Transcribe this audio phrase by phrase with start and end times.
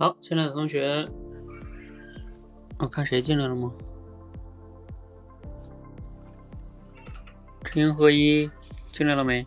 [0.00, 1.04] 好，进来的同学，
[2.78, 3.72] 我看谁进来了吗？
[7.64, 8.48] 知行合一
[8.92, 9.44] 进来了没？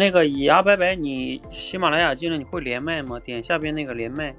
[0.00, 3.20] 那个牙白白，你喜马拉雅进来你会连麦吗？
[3.20, 4.34] 点下边那个连麦。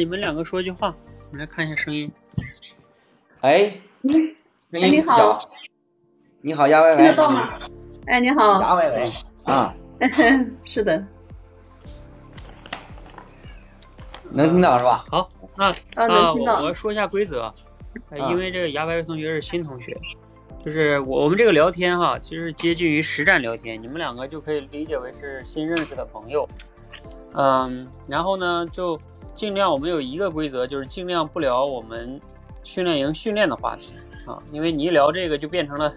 [0.00, 0.96] 你们两个说句话，
[1.28, 2.10] 我们来看一下声音。
[3.42, 3.70] 哎，
[4.72, 5.46] 哎，你好，
[6.40, 7.50] 你好，鸭歪歪，听得到吗？
[8.06, 9.10] 哎，你好，鸭歪歪
[9.44, 9.74] 啊，
[10.64, 11.04] 是的，
[14.30, 15.04] 能听到是吧？
[15.10, 15.28] 好，
[15.58, 15.74] 那啊，
[16.06, 16.62] 能听到。
[16.62, 17.52] 我说一下规则，
[18.30, 19.94] 因为这个牙白白同学是新同学，
[20.62, 26.48] 就是我我们这个聊天哈，其实接近于实战聊天，你们两个就可以理解为是新认识的朋友。
[27.34, 28.98] 嗯，然后呢，就
[29.40, 32.20] 尽量我们有一个规则，就是尽量不聊我们
[32.62, 33.94] 训练营训练的话题
[34.26, 35.90] 啊，因为你一聊这个就变成了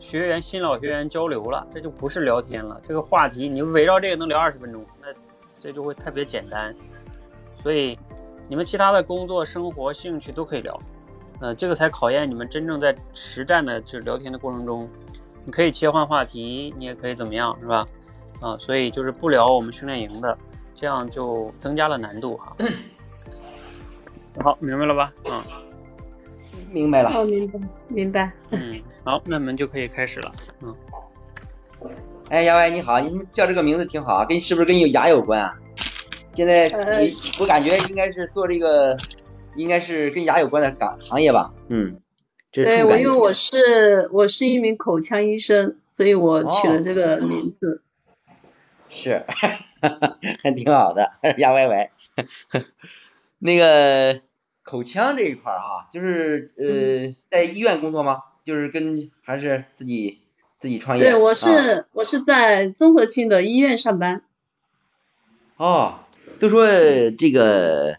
[0.00, 2.80] 学员新老学员交流了，这就不是聊天了。
[2.82, 5.06] 这个话题你围绕这个能聊二十分钟，那
[5.56, 6.74] 这就会特别简单。
[7.62, 7.96] 所以
[8.48, 10.76] 你们其他的工作、生活、兴趣都可以聊，
[11.40, 14.88] 呃，这个才考验你们真正在实战的就聊天的过程中，
[15.44, 17.86] 你可以切换话题，你也可以怎么样，是吧？
[18.40, 20.36] 啊，所以就是不聊我们训练营的。
[20.80, 22.56] 这样就增加了难度哈。
[24.42, 25.12] 好，明白了吧？
[25.28, 25.42] 嗯，
[26.70, 27.10] 明白了。
[27.10, 28.32] 哦，明白，明白。
[28.48, 28.74] 嗯，
[29.04, 30.32] 好，那我们就可以开始了。
[30.62, 30.74] 嗯。
[32.30, 35.54] 哎，杨歪你好，你叫这个名字挺好，跟是不是跟有牙有关啊？
[36.32, 38.96] 现在你我感觉应该是做这个，
[39.56, 41.52] 应该是跟牙有关的岗行业吧？
[41.68, 42.00] 嗯。
[42.52, 47.82] 对，我因为我是我是一名口腔医生，所以我取了这个名字。
[48.90, 49.24] 是。
[50.42, 51.90] 还挺好的，牙歪歪。
[53.38, 54.20] 那个
[54.62, 58.24] 口腔这一块儿哈，就是呃，在医院工作吗？
[58.44, 60.18] 就是跟还是自己
[60.58, 61.04] 自己创业？
[61.04, 64.22] 对，我是我是在综合性的医院上班。
[65.56, 66.00] 哦，
[66.38, 66.66] 都说
[67.10, 67.96] 这个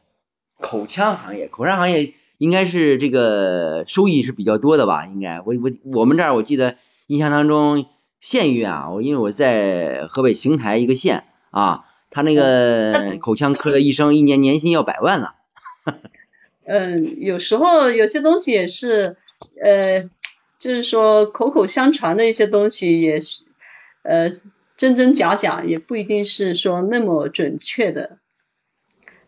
[0.59, 5.07] 口腔行业，口腔行业应该是这个收益是比较多的吧？
[5.07, 6.75] 应该，我我我们这儿我记得
[7.07, 7.87] 印象当中
[8.21, 11.25] 县医院啊，我因为我在河北邢台一个县。
[11.51, 15.35] 啊，他那个口腔科的医生一年年薪要百万了。
[16.63, 19.17] 嗯，有时候有些东西也是，
[19.61, 20.09] 呃，
[20.57, 23.43] 就是说口口相传的一些东西也是，
[24.03, 24.31] 呃，
[24.77, 28.19] 真真假假也不一定是说那么准确的。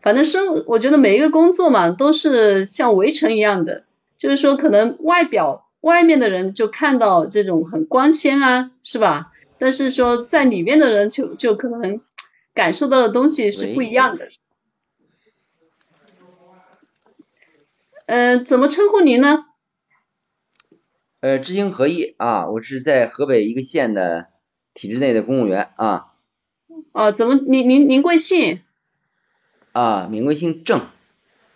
[0.01, 3.83] 反正生，我觉得每一个工作嘛，都是像围城一样的，
[4.15, 9.31] 就是说可能外表外面的人就看到这种很光鲜啊，是吧？
[9.57, 12.01] 但是说在里面的人就就可能。
[12.55, 14.29] 感受到的东西是不一样的。
[18.05, 19.47] 嗯，怎么称呼您呢？
[21.19, 24.27] 呃，知行合一啊，我是在河北一个县的
[24.75, 26.13] 体制内的公务员啊。
[26.91, 28.61] 哦，怎么您您您贵姓？
[29.71, 30.85] 啊，名贵姓郑，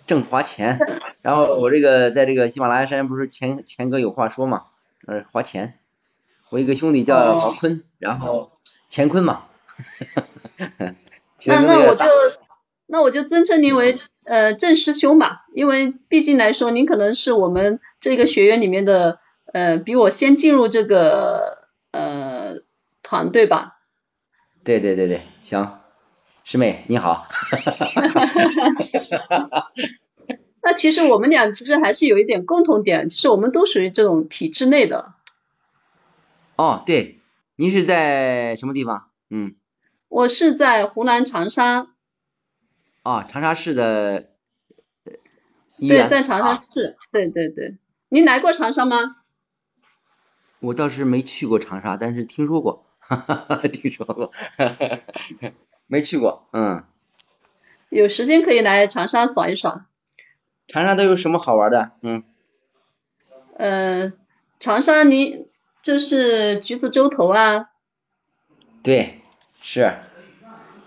[0.07, 0.79] 郑华钱。
[1.21, 4.63] 然后我这个在这个喜马拉雅山不是钱钱哥有话说嘛？
[5.05, 5.77] 呃，华钱。
[6.49, 8.53] 我一个兄弟叫王坤，然后
[8.89, 9.43] 乾坤嘛。
[11.45, 12.05] 那那我就
[12.87, 19.19] 那我就尊称您为呃郑师兄吧，因为毕竟来说您可能是我们这个学院里面的
[19.53, 22.55] 呃比我先进入这个呃
[23.03, 23.77] 团队吧。
[24.63, 25.76] 对对对对，行，
[26.49, 27.27] 师妹你好。
[30.63, 35.13] 那其实我们俩其实还是有一点共同点，其实我们都属于这种体制内的。
[36.55, 37.19] 哦，对，
[37.57, 39.09] 您是在什么地方？
[39.29, 39.55] 嗯。
[40.07, 41.89] 我是在湖南长沙。
[43.03, 44.29] 啊，长沙市的
[45.77, 47.75] 对，在长沙市，对对对。
[48.07, 49.17] 您来过长沙吗？
[50.59, 55.01] 我倒是没去过长沙，但是听说过，哈哈哈，听说过，哈哈，
[55.87, 56.83] 没去过，嗯。
[57.89, 59.85] 有时间可以来长沙耍一耍。
[60.67, 61.91] 长沙都有什么好玩的？
[62.01, 62.23] 嗯。
[63.57, 64.13] 呃，
[64.59, 65.47] 长沙你
[65.81, 67.69] 就是橘子洲头啊。
[68.83, 69.21] 对，
[69.61, 69.97] 是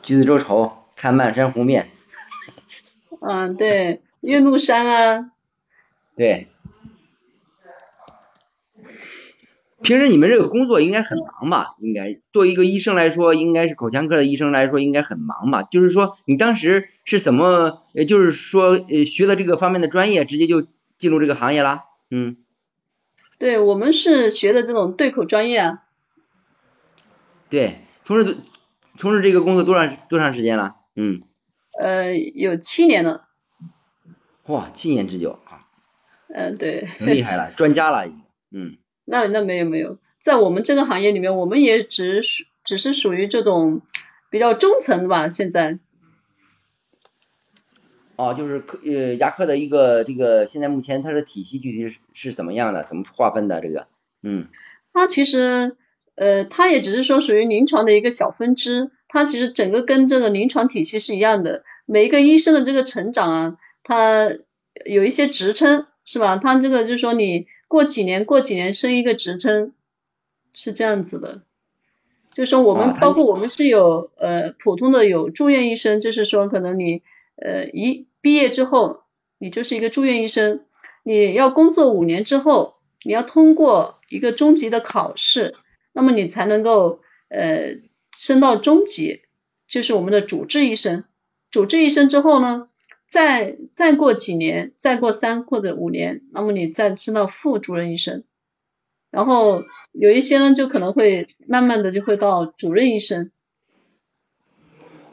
[0.03, 1.91] 橘子洲头，看漫山红遍。
[3.21, 5.33] 嗯，对，岳麓山啊。
[6.17, 6.49] 对。
[9.83, 11.75] 平时你们这个工作应该很忙吧？
[11.81, 15.63] 应该作为一个医生来说，应该是口腔科的医生来说，应该很忙吧？
[15.63, 20.67] 就是说，你当时是怎么，也就是说，呃，学的这个方面的专业，直接就
[20.99, 21.85] 进入这个行业啦？
[22.11, 22.37] 嗯。
[23.39, 25.83] 对，我们是学的这种对口专业啊。
[27.49, 28.37] 对，从事
[28.99, 30.77] 从事这个工作多长多长时间了？
[30.95, 31.23] 嗯。
[31.79, 33.29] 呃，有七年了。
[34.45, 35.65] 哇，七年之久啊。
[36.29, 36.87] 嗯，对。
[36.99, 38.07] 厉害了，专家了，
[38.51, 38.77] 嗯。
[39.11, 43.83] 那那没有没有，在我们这个行业里面，我们也只属只是属于这种
[44.31, 45.81] 比较中层的吧，现在。
[48.15, 52.85] 哦，就是科呃牙科的一个这个现在目前它的体系具体是是怎么样的？
[52.85, 53.89] 怎么划分的这个？
[54.23, 54.47] 嗯。
[54.93, 55.77] 它其实
[56.15, 61.65] 呃它也只是说属于临床的一个小分支，它其实整个跟这个临床体系是一样的。
[61.87, 64.31] 每一个医生的这个成长啊，他
[64.87, 66.37] 有一些职称是吧？
[66.37, 67.47] 他这个就是说你。
[67.71, 69.73] 过几年，过几年升一个职称，
[70.53, 71.43] 是这样子的。
[72.33, 77.05] 就是说我们包括我们是有呃普通的有住院医生，就是说可能你
[77.37, 79.03] 呃一毕业之后，
[79.39, 80.65] 你就是一个住院医生，
[81.05, 82.75] 你要工作五年之后，
[83.05, 85.55] 你要通过一个中级的考试，
[85.93, 86.99] 那么你才能够
[87.29, 87.77] 呃
[88.11, 89.23] 升到中级，
[89.69, 91.05] 就是我们的主治医生。
[91.53, 92.67] 主治医生之后呢？
[93.11, 98.23] 再再过几年，再过三或者五年，那么你再升到副主任医生，
[99.11, 103.33] 然后有一些呢，就可能会慢慢的就会到主任医生。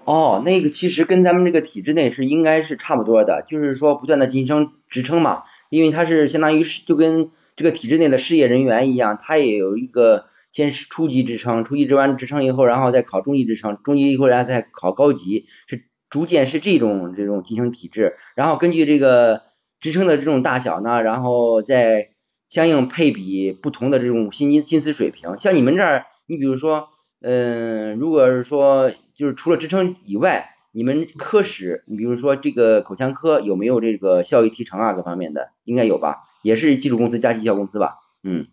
[0.05, 15.87] 哦，那个其实跟咱们这个体制内是应该是差不多的，就是说不断的晋升职称嘛，因为它是相当于是就跟这个体制内的事业人员一样，他也有一个先是初级职称，初级职完职称以后，然后再考中级职称，中级以后然后再考高级是。
[16.17, 19.43] 逐渐是这种这种晋升体制，然后根据这个
[19.79, 22.09] 职称的这种大小呢，然后再
[22.49, 25.39] 相应配比不同的这种薪金薪资水平。
[25.39, 26.89] 像你们这儿，你比如说，
[27.21, 36.23] 嗯，如果是说就是除了职称以外，你们科室，你比如说这个口腔科有没有这个效益提成啊，各方面的应该有吧？
[36.41, 37.99] 也是基础公司加绩效公司吧？
[38.23, 38.47] 嗯。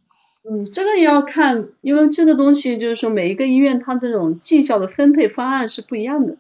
[0.47, 6.37] 嗯，这个也要看，因为这个东西就是说每一个医院它这种绩效的分配方案是不一样的。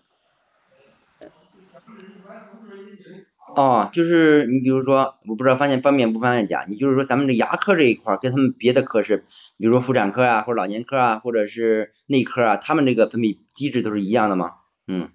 [3.56, 9.25] 哦，就是你比如说，我不知道方便方便不方便讲，你就是说咱们这牙科这一块跟他们别的科室，
[9.58, 14.52] 比如说妇产科啊，或者老年科啊，或者是内科啊，他们这个分泌机制都是一样的吗？
[14.87, 15.11] 嗯。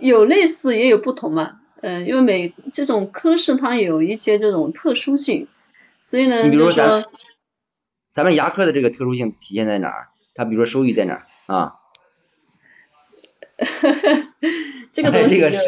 [0.00, 5.46] 有类似也有不同嘛，嗯，因为每这种科室它有一些这种特殊性，
[6.00, 7.04] 所以呢，就是说，
[8.10, 10.08] 咱们牙科的这个特殊性体现在哪儿？
[10.34, 11.74] 它比如说收益在哪儿啊？
[14.90, 15.58] 这个东西 就。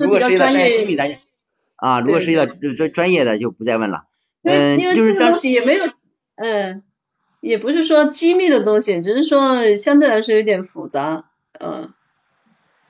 [0.00, 1.18] 如果涉及到机密，咱
[1.74, 4.04] 啊，如果涉及到专专业的就不再问了。
[4.42, 5.84] 嗯，因为这个东西也没有，
[6.36, 6.84] 嗯，
[7.40, 11.24] 也不是说机密的东西，只是说相对来说有点复杂，
[11.58, 11.92] 嗯。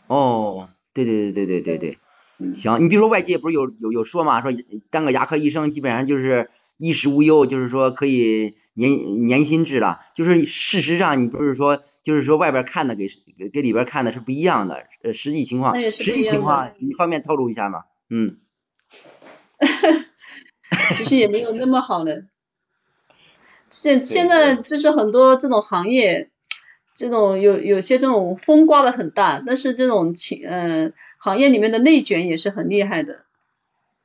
[0.07, 1.99] 哦，对对对对对对
[2.39, 4.53] 对，行，你比如说外界不是有有有说嘛，说
[4.91, 11.83] 当个牙科医生基本上就是衣食无忧，就是说可以年年薪制了，就是事实上你不是说。
[12.05, 13.09] 就是说外边看的给
[13.51, 17.85] 给里边看的是不一样的，呃，实际情况，实际情况你方便透露一下吗？
[18.11, 18.37] 嗯，
[20.95, 22.27] 其实也没有那么好的，
[23.71, 26.29] 现现在就是很多这种行业，
[26.95, 33.25] 这种有有些这种风刮的很大，但是这种情嗯行业里面的内卷也是很厉害的，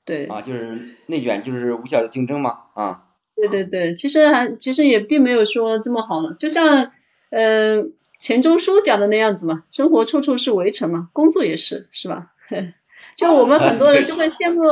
[0.06, 0.26] 对。
[0.28, 3.04] 啊，就是内卷就是无效的竞争嘛，啊。
[3.36, 6.94] 对对对，其实还其实也并没有说这么好呢，就像。
[7.30, 12.32] 嗯，钱钟书讲的那样子嘛，生活处处是围城嘛，工作也是，是吧？
[13.16, 14.64] 就我们很多人就会羡慕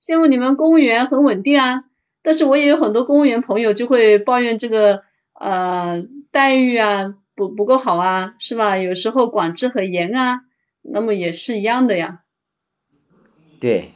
[0.00, 1.84] 羡慕你们公务员很稳定啊，
[2.22, 5.02] 但是我也有很多公务员朋友就会抱怨这个
[5.34, 8.78] 呃待遇啊不不够好啊，是吧？
[8.78, 10.40] 有时候管制很严啊，
[10.82, 12.20] 那么也是一样的呀。
[13.60, 13.92] 对，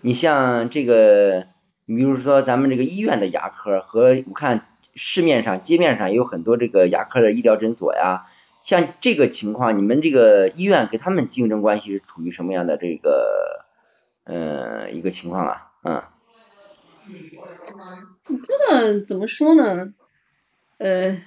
[0.00, 1.46] 你像这个，
[1.86, 4.66] 你比如说咱们这个医院的牙科和我看。
[4.94, 8.26] 市面上街面上也有很多这个牙科的医疗诊所呀，
[8.62, 13.64] 像这个情况，你们这个医院跟他们竞争关系是处于什么样的这个
[14.24, 15.72] 呃一个情况啊？
[15.82, 16.02] 嗯。
[18.42, 19.92] 这个怎么说呢？
[20.78, 21.20] 呃，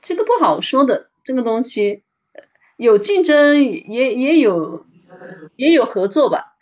[0.00, 2.04] 这个不好说的，这个东西
[2.76, 4.86] 有竞争，也也有
[5.56, 6.54] 也有合作吧。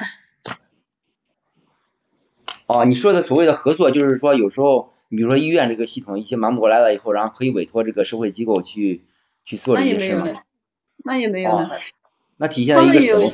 [2.72, 9.02] 哦，你说的所谓的合作，就是说有时候，你比如说医院这个系统一些忙不过来了以后，然后可以委托这个社会机构去
[9.44, 10.22] 去做这那也些事吗？
[10.22, 10.42] 没有的，
[11.02, 11.68] 那也没有的。
[12.36, 13.32] 那体现在一个什么？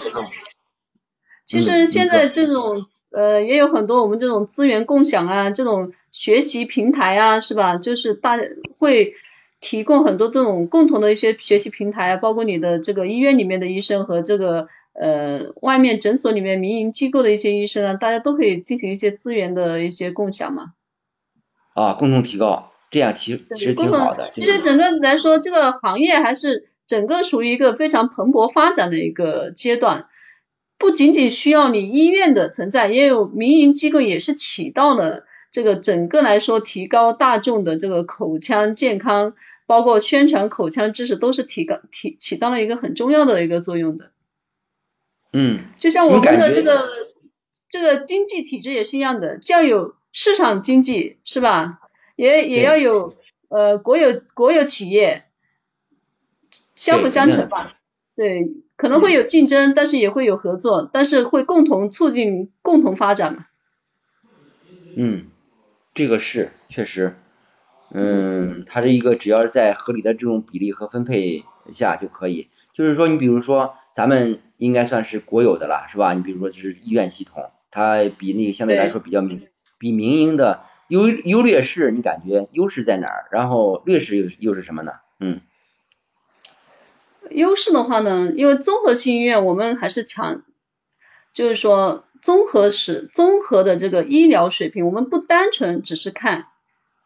[1.44, 7.76] 其嗯实现在这种呃也有很多我们这种资源共享啊，这种学习平台啊，是吧？
[7.76, 8.38] 就是大
[8.78, 9.14] 会
[9.60, 20.72] 提供很多这种共同的一些学习平台啊，包括你的这个医院里面的医生和这个呃外面诊所里面民营机构的一些医生啊，大家都可以进行一些资源的一些共享嘛。
[21.74, 24.30] 啊，共同提高，这样其实其实，挺好的。
[24.32, 30.08] 其实整个来说，这个行业还是整个属于一个非常蓬勃发展的一个阶段。
[30.78, 39.34] 不仅仅需要你医院的存在，也有民营机构也是起到了这个整个来说提高大众的这个口腔健康，
[39.66, 44.12] 包括宣传口腔知识，都是提高提起到了一个很重要的一个作用的。
[45.38, 46.88] 嗯就像我们的这个
[47.68, 51.80] 这个经济体制也是一样的，既要有市场经济是吧？
[52.16, 53.14] 也也要有
[53.48, 55.24] 呃国有国有企业，
[56.74, 57.76] 相辅相成吧。
[58.14, 63.46] 对，可能会有竞争，但是也会有合作，但是会共同促进共同发展嘛。
[64.96, 65.26] 嗯，
[65.94, 67.14] 这个是确实，
[67.92, 72.48] 嗯，它是一个只要是在合理的这种比例和分配下就可以。
[72.72, 76.12] 就是说，你比如说，咱们应该算是国有的了，是吧？
[76.12, 79.48] 你比如说，就是医院系统，它比那个相对来说比较民
[79.78, 83.24] 比民营的优优劣势，你感觉优势在哪儿？
[83.30, 84.92] 然后劣势又又是什么呢？
[85.18, 85.40] 嗯
[87.30, 90.42] 优势的话呢，因为综合性医院我们还是强，
[91.32, 96.48] 就是说综合是综合的这个医疗水平，我们不单纯只是看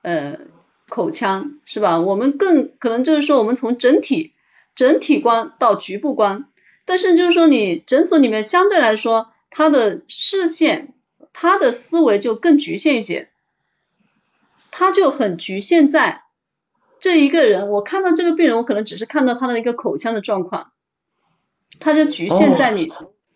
[0.02, 0.40] 呃
[0.88, 2.00] 口腔是吧？
[2.00, 4.32] 我们更可能就是说我们从整体
[4.75, 6.47] 整体观到局部观，
[6.90, 10.92] 但是就是说你诊所里面相对来说，他的视线、
[11.32, 13.28] 他的思维就更局限一些，
[14.73, 16.25] 他就很局限在
[16.99, 20.73] 这一个人，我看到这个病人，我可能只是看到他的一个口腔的状况，
[21.78, 22.82] 他就局限在你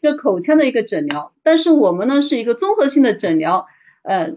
[0.00, 1.32] 一个口腔的一个诊疗。
[1.44, 3.68] 但是我们呢是一个综合性的诊疗，
[4.02, 4.32] 呃，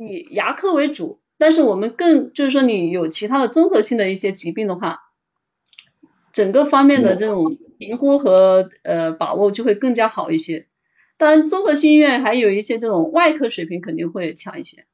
[0.00, 5.05] 以牙科为主，但是我们更就是说你有其他的综合性的一些疾病的话，
[6.36, 10.66] 整个方面的这种评估和呃把握就会更加好一些。
[11.16, 14.84] 当然，综合性医院还有一些这种外科水平肯定会强一些。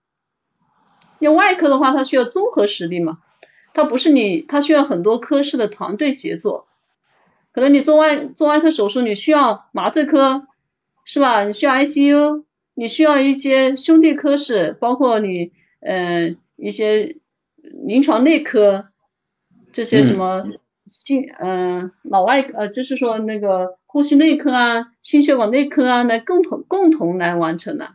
[1.18, 3.18] 因为外科的话，它需要综合实力嘛，
[3.75, 6.68] 它不是你，它需要很多科室的团队协作。
[7.50, 10.46] 可能你做外做外科手术，你需要麻醉科，
[11.04, 11.42] 是吧？
[11.42, 12.44] 你需要 ICU，
[12.75, 17.16] 你需要一些兄弟科室，包括你呃一些
[17.56, 18.90] 临床内科，
[19.72, 20.44] 这些什么
[20.92, 27.94] 心呃脑外呃就是说那个呼吸内科啊、心血管内科啊，来共同共同来完成的。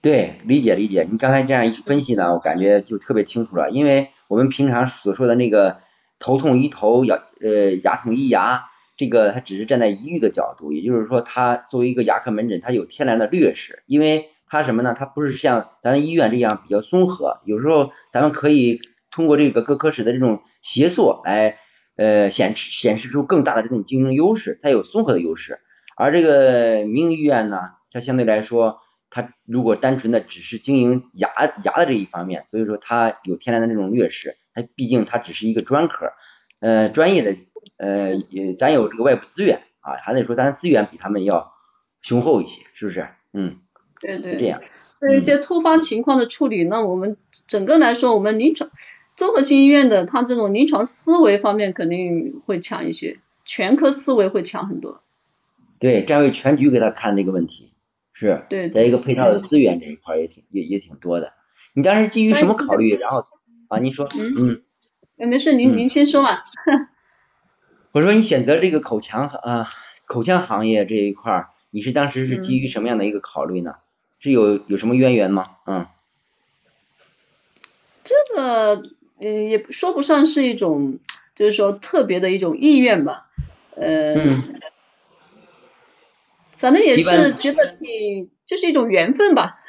[0.00, 1.08] 对，理解理解。
[1.10, 3.70] 你刚才这样一分析呢，我感觉就特别清楚了。
[3.70, 5.78] 因为我们平常所说的那个
[6.20, 8.66] 头痛医头，牙呃牙痛医牙，
[8.96, 14.94] 这个它只是站在医育的角度，也就是说，它作为一个牙科门诊，它有天然的劣势，因为它什么呢？
[14.96, 18.80] 它不是像咱医院这样比较综合，有时候咱们可以
[19.10, 21.58] 通过这个各科室的这种协作来
[21.98, 25.60] 呃显示显示出更大的这种竞争优势，它有综合的优势。
[25.98, 27.58] 而这个民营医院呢，
[27.92, 28.80] 它相对来说。
[29.10, 31.30] 它如果单纯的只是经营牙
[31.64, 34.36] 牙的这一方面，所以说它有天然的这种劣势。
[34.52, 36.12] 它毕竟它只是一个专科，
[36.60, 37.34] 呃，专业的
[37.78, 41.46] 呃也咱有这个外部资源啊，还得说咱资源比他们要
[42.02, 43.08] 雄厚一些，是不是？
[43.32, 43.60] 嗯，
[43.98, 44.38] 对对。
[44.38, 44.60] 这样。
[45.00, 48.70] 对一些突发情况的处理，那我们整个来说，我们临床
[49.18, 55.02] 综合性医院的它这种临床思维方面肯定会强一些，全科思维会强很多。
[55.80, 57.72] 对，站位全局给他看这个问题。
[58.12, 61.32] 是，对，在一个配套的资源这一块也挺也也挺多的。
[61.72, 62.94] 你当时基于什么考虑？
[62.94, 63.26] 然后
[63.66, 64.06] 啊，您说，
[64.38, 64.62] 嗯，
[65.16, 66.44] 嗯，没事，您您先说吧。
[67.90, 69.68] 我说你选择这个口腔啊
[70.06, 73.74] 口腔行业这一块，你是当时是基于什么样的一个考虑呢？
[74.20, 75.44] 是有有什么渊源吗？
[75.66, 75.88] 嗯，
[78.04, 78.82] 这个
[79.20, 80.98] 嗯也说不上是一种，
[81.34, 83.26] 就是说特别的一种意愿吧，
[83.76, 84.14] 呃。
[84.14, 84.60] 嗯
[86.56, 89.60] 反正也是觉得挺，就是一种缘分吧，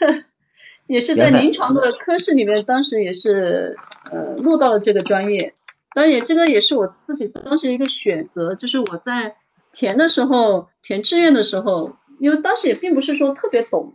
[0.87, 3.75] 也是在临床的科室里面，当时也是
[4.11, 5.53] 呃落到了这个专业，
[5.93, 9.35] 当然也这个也是我自己当时一个选择，就是我在
[9.71, 13.93] 填的时候，填志愿的时候，因为当时也并不是说特别懂，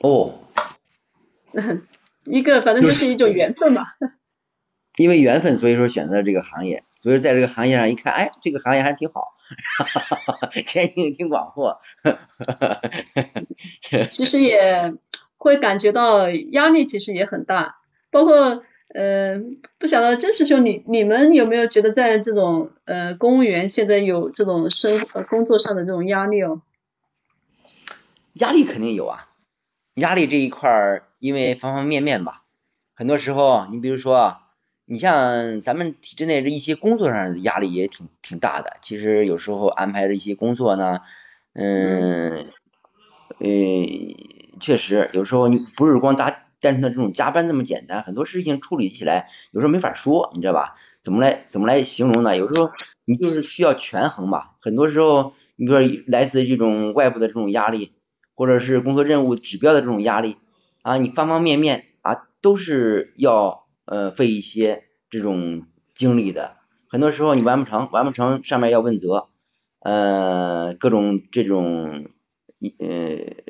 [0.00, 0.40] 哦，
[2.24, 3.84] 一个反正就是一种缘分嘛。
[4.98, 9.34] 因为缘分，所以说选择这个行业，所以在这个行业上一看，哎，这个行业还挺好，
[10.66, 11.80] 前景挺广阔。
[14.10, 14.94] 其实也
[15.36, 17.76] 会感觉到压力，其实也很大，
[18.10, 18.62] 包括
[18.94, 19.40] 呃，
[19.78, 26.62] 不晓得郑师兄，你你们有没有觉得在这种呃公务员现在有这种生呃工作上的这种压力哦？
[28.32, 29.28] 压力肯定有啊，
[29.94, 32.44] 压力这一块儿，因为方方面面吧，
[32.94, 34.38] 很多时候，你比如说，
[34.90, 38.78] 你像咱们体制内的一些工作上的压力也挺挺大的。
[38.80, 41.00] 其实有时候安排的一些工作呢，
[41.52, 42.46] 嗯，
[43.38, 43.48] 呃，
[44.60, 50.76] 确实有时候你不是光单单纯的这种加班那么简单，很多事情处理起来有时候没法说，你知道吧？
[51.02, 52.36] 怎么来怎么来形容呢？
[52.36, 52.70] 有时候
[53.04, 54.56] 你就是需要权衡吧。
[54.60, 57.92] 很多时候，你比如说来自这种外部的这种压力。
[58.34, 60.36] 或者是工作任务指标的这种压力
[60.82, 66.56] 啊，你方方面面啊都是要呃费一些这种精力的，
[66.88, 69.28] 很多时候你完不成，完不成上面要问责，
[69.80, 72.10] 呃各种这种
[72.78, 72.88] 呃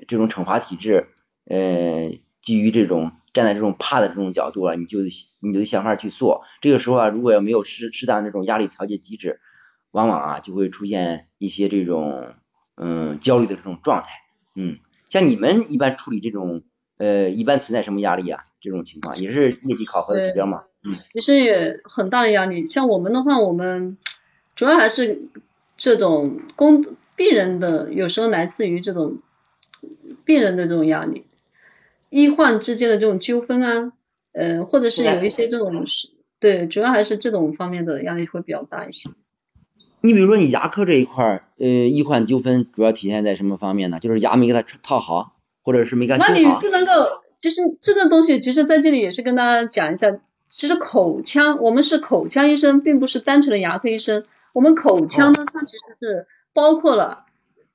[0.07, 1.09] 这种惩罚体制，
[1.44, 5.01] 呃基于这种站在这种怕的这种角度啊，你就
[5.40, 9.40] 你就想法去做，这个时候啊如果要没有适适当这种压力调节机制，
[9.90, 12.35] 往往啊就会出现一些这种
[12.77, 14.09] 嗯焦虑的这种状态。
[14.55, 14.79] 嗯，
[15.11, 16.62] 像你们一般处理这种
[16.96, 18.44] 呃，一般存在什么压力啊？
[18.61, 20.64] 这种情况也是业绩考核的指标嘛？
[20.85, 22.66] 嗯，其实也很大的压力。
[22.66, 23.99] 像我们的话，我们
[24.55, 25.23] 主要还是
[25.77, 26.85] 这种工
[27.16, 29.18] 病人的，有时候来自于这种
[30.25, 31.25] 病人的这种压力，
[32.11, 33.92] 医患之间的这种纠纷啊，
[34.33, 39.11] 呃，或者是有一些这种是，对，主要还是这种方面的压力会比较大一些。
[40.01, 43.99] 你比如说，你牙科这一块儿，呃，医患纠纷主要体现在什么方面呢？
[43.99, 46.31] 就是牙没给他套好，或者是没给他修好。
[46.31, 46.92] 那你不能够，
[47.40, 54.24] 其实这个东西，其实在这里也是跟大家讲一下，其实口腔，我们是口腔医生，并不是单纯的牙科医生。
[54.53, 57.24] 我们口腔呢，它其实是包括了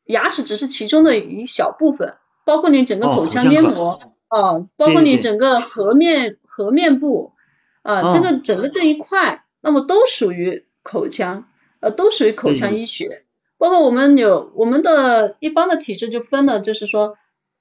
[0.05, 7.33] 牙齿，只是其中的一小部分，包括你整个口腔黏膜啊，包括你整个颌面颌面部
[7.81, 11.47] 啊，这个整个这一块，那么都属于口腔。
[11.79, 13.25] 呃，都属于口腔医学，
[13.57, 17.17] 包括我们有我们的一般的体质就分了，就是说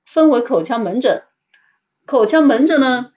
[0.07, 1.25] 分为口腔门诊，
[2.07, 3.13] 口腔门诊呢，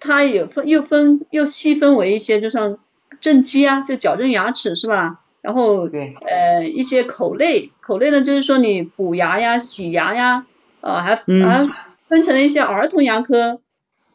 [0.00, 2.78] 它也分又分又细分为一些，就像
[3.20, 5.20] 正畸啊，就矫正牙齿是吧？
[5.42, 10.46] 然后呃一些口类，口类呢就是说你补牙呀、洗牙呀，
[10.80, 11.68] 呃还还
[12.08, 13.60] 分成了一些儿童牙科，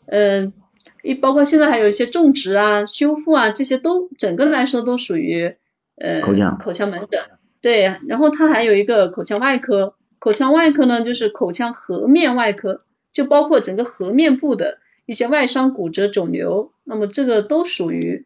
[0.07, 0.53] 嗯，
[1.03, 5.55] 一包括现在还有一些种植啊、修复啊这些都整个来说都属于。
[5.97, 7.21] 呃，口腔口腔门诊，
[7.61, 18.25] 对，然后它还有一个口腔外科，口腔外科呢就是口腔颌面外科，就包括整个颌面部的一些外伤、骨折、肿瘤，那么这个都属于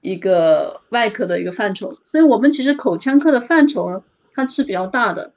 [0.00, 1.98] 一个外科的一个范畴。
[2.04, 4.02] 所以我们其实口腔科的范畴
[4.32, 5.32] 它是比较大的，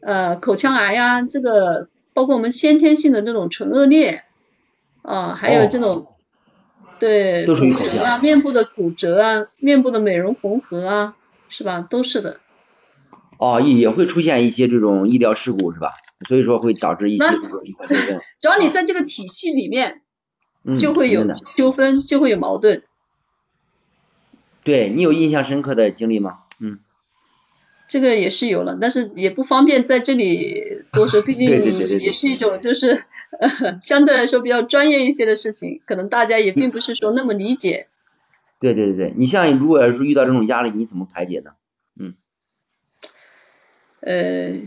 [0.00, 4.24] 呃，口腔癌呀，这个包括我们先天性的这种唇腭裂，
[5.02, 6.08] 啊，还有这种。
[6.98, 11.14] 对，骨折啊，面部的骨折啊，面部的美容缝合啊，
[11.46, 11.86] 是吧？
[11.90, 12.40] 都是的。
[13.38, 15.90] 哦，也也会出现一些这种医疗事故，是吧？
[16.26, 17.62] 所以说会导致一些这种
[18.40, 20.00] 只要你在这个体系里面，
[20.78, 22.82] 就会有纠纷，就会有矛盾。
[24.64, 26.38] 对你有印象深刻的经历吗？
[26.60, 26.80] 嗯。
[27.88, 31.48] 这个也是有了，但是也不方便在这里多说，毕竟
[32.00, 33.04] 也是一种就是
[33.38, 37.86] 呃相对来说比较专业一些的事情，可能大家也并不是说那么理解。
[38.58, 41.52] 对对对对，你像如果要是遇到这种压力，你怎么排解呢？
[42.00, 42.14] 嗯。
[44.06, 44.60] 呃，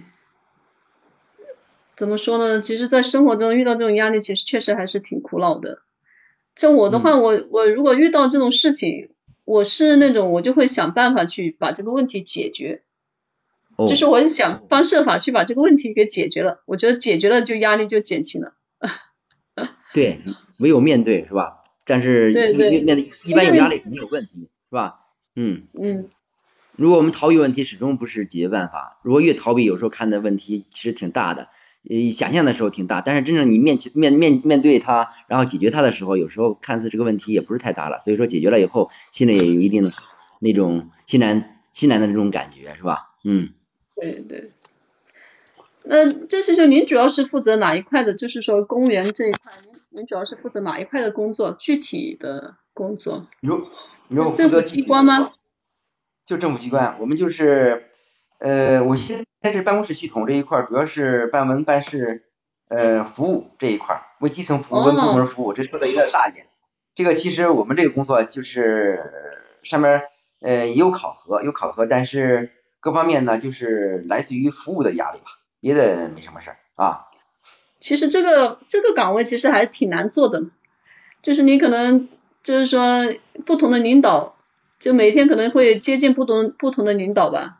[1.95, 2.60] 怎么说呢？
[2.60, 5.80] 其实，在生活中遇到这种压力，其实确实还是挺苦恼的。
[6.56, 9.12] 像我的话，我我如果遇到这种事情，
[9.45, 12.84] 我是那种我就会想办法去把这个问题解决。
[13.88, 18.56] 就是我想方设法去把这个问题给解决了，我觉得解决了就压力就减轻了。
[19.93, 20.19] 对，
[20.58, 21.63] 唯有面对是吧？
[21.86, 24.99] 但是对对，面对一般有压力肯定有问题是吧？
[25.38, 26.10] 嗯嗯。
[26.79, 29.01] 如果我们逃避问题，始终不是解决办法。
[29.03, 31.49] 如果越逃避，有时候看的问题其实挺大的，
[31.89, 37.99] 呃，想象的时候挺大，但是真正你面面面面对它，然后解决它的时候，有时候看似这个问题也不是太大了。
[37.99, 39.91] 所以说解决了以后，心里也有一定的
[40.39, 43.09] 那种欣然欣然的这种感觉是吧？
[43.25, 43.49] 嗯。
[43.97, 44.51] 对对，
[45.83, 48.13] 那这是说您主要是负责哪一块的？
[48.13, 51.51] 就是说公务员这一块，您您主要是负责哪一块的工作？
[51.59, 53.27] 具体的工作？
[53.41, 53.67] 有
[54.07, 55.33] 有政府机关吗？
[56.29, 57.89] 就政府机关，我们就是
[58.37, 62.23] 呃，我现在是办公室系统这一块，主要是办文办事，
[62.67, 66.45] 呃，服务这一块，为基层服务、为部门服务，这说的有点大一点。
[66.93, 70.03] 这个其实我们这个工作就是上面
[70.39, 75.25] 呃也有考核，有考核，但是各方面呢就是来自于服务的压力吧，
[75.59, 77.07] 别的没什么事儿啊。
[77.79, 80.43] 其实这个这个岗位其实还挺难做的，
[81.23, 82.07] 就是你可能
[82.43, 83.11] 就是说
[83.47, 84.35] 不同的领导，
[84.79, 87.57] 就每天可能会接近不同不同的领导吧。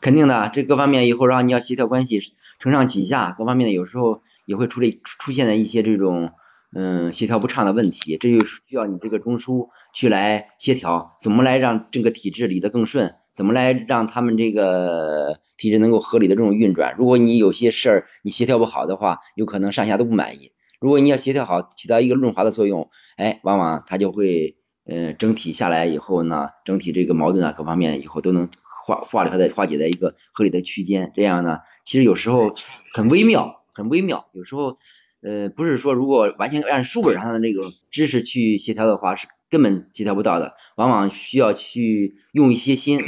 [0.00, 2.20] 肯定的，这各方面以后让你要协调关系，
[2.58, 6.32] 承上启下，各方面的有时候也会出来出现的一些这种
[6.74, 16.94] 嗯协调不畅的问题，这就需要你这个中枢去来协调，怎么来让这个体制理得更顺，怎么来让他们这个体制能够合理的这种运转。
[16.98, 20.52] 如果你有些事儿你协调不好的话，有可能上下都不满意。
[20.78, 28.48] 如果你要协调好，起到一个润滑的作用，哎，往往它就会嗯整体下来以后呢，整体这个矛盾啊各方面以后都能。
[28.86, 32.54] 化化理化在化解在一个合理的区间，这样呢，其实有时候
[32.92, 34.28] 很微妙，很微妙。
[34.30, 34.76] 有时候，
[35.22, 40.54] 呃，不是说如果完全按书本上的那个知识去协调的话，是根本协调不到的。
[40.76, 43.00] 往往需要去用一些心。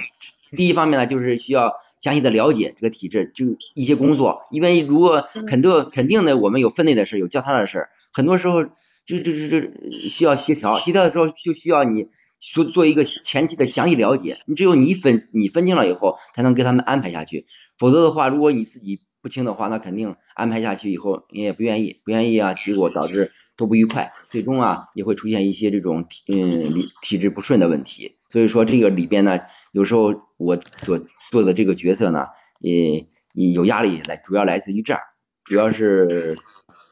[0.57, 4.49] 第一方面呢，就是需要详细的了解这个体制，就一些工作。
[4.51, 8.65] 因为如果肯定肯定的，我们有分内的事，有交叉的事，很多时候
[9.09, 10.79] 这这这这需要协调。
[10.81, 12.09] 协调的时候就需要你。
[12.41, 17.47] 做做一个前期的详细了解，你只有你分你分清了以后，才能给他们安排下去。
[17.77, 28.19] 否则的话，如果你自己不清的话，那肯定安排下去以后你也不愿意，不愿意啊，结果导致都不愉快，最终啊也会出现一些这种嗯体质不顺的问题。
[28.29, 29.41] 所以说这个里边呢，
[29.73, 31.01] 有时候我所
[31.33, 32.29] 做的这个角色呢，
[32.61, 35.01] 也有压力来，主要来自于这儿，
[35.43, 36.39] 主要是。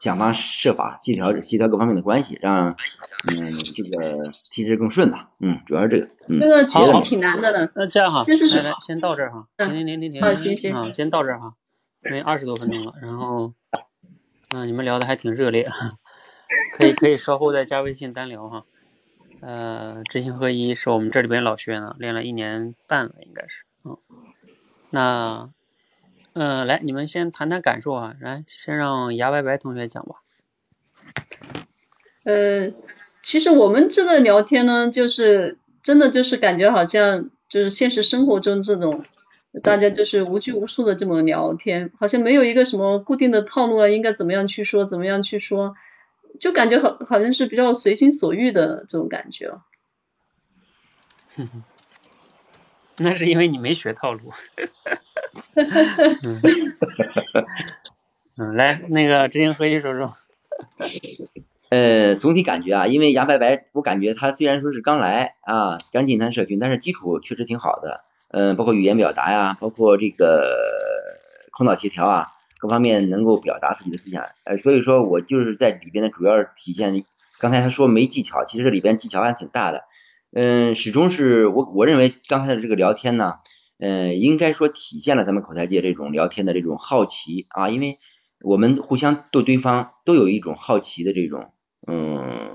[0.07, 2.77] 想方设法协调协调各方面的关系，让
[3.29, 5.31] 嗯这个体制更顺吧。
[5.41, 6.07] 嗯，主要是这个。
[6.39, 7.69] 这个其实挺难的呢。
[7.75, 9.49] 那这样哈，来来，先到这儿哈。
[9.57, 10.21] 停停停停停。
[10.21, 10.73] 啊，行行。
[10.73, 11.55] 啊，先到这儿哈，
[12.05, 12.93] 因为二十多分钟了。
[13.01, 13.53] 然后，
[14.55, 15.67] 嗯，你们聊的还挺热烈，
[16.77, 18.63] 可以可以稍后再加微信单聊哈。
[19.41, 23.65] 呃，知行合一是我们这里边老学员了，练了一年半了，应该是。
[23.83, 23.97] 嗯，
[24.91, 25.49] 那。
[26.39, 28.15] 嗯，来，你们先谈谈感受啊。
[28.21, 30.17] 来，先让牙白白同学讲吧。
[32.25, 32.71] 呃，
[33.23, 39.03] 其实我们这个聊天呢，就是真的就是感觉好像就是现实生活中这种，
[39.63, 45.73] 大家就是无拘无束的这么聊天，好像没有一个什么固定的套路啊，应该怎么样去说，怎么样去说，
[46.39, 49.59] 就感觉好好像是比较随心所欲的这种感觉。
[51.35, 51.63] 哼哼，
[52.97, 54.31] 那是因为你没学套路。
[58.37, 60.07] 嗯，来，那个执行合一说说。
[61.69, 68.05] 呃，总体感觉啊，因为杨白白，我感觉他虽然说是刚来啊，刚进咱社群，但是基础确实挺好的。
[68.29, 70.63] 嗯，包括语言表达呀，包括这个
[71.51, 72.27] 口脑协调啊，
[72.59, 74.23] 各方面能够表达自己的思想。
[74.45, 77.03] 呃，所以说我就是在里边的主要体现。
[77.39, 79.83] 刚才他说没技巧，其实里边技巧还挺大的。
[80.31, 83.39] 嗯，始终是我我认为刚才的这个聊天呢。
[83.79, 87.99] 嗯，应该说体现了咱们口才界这种聊天的这种好奇啊，因为
[88.41, 91.53] 我们互相对对方都有一种好奇的这种
[91.87, 92.51] 嗯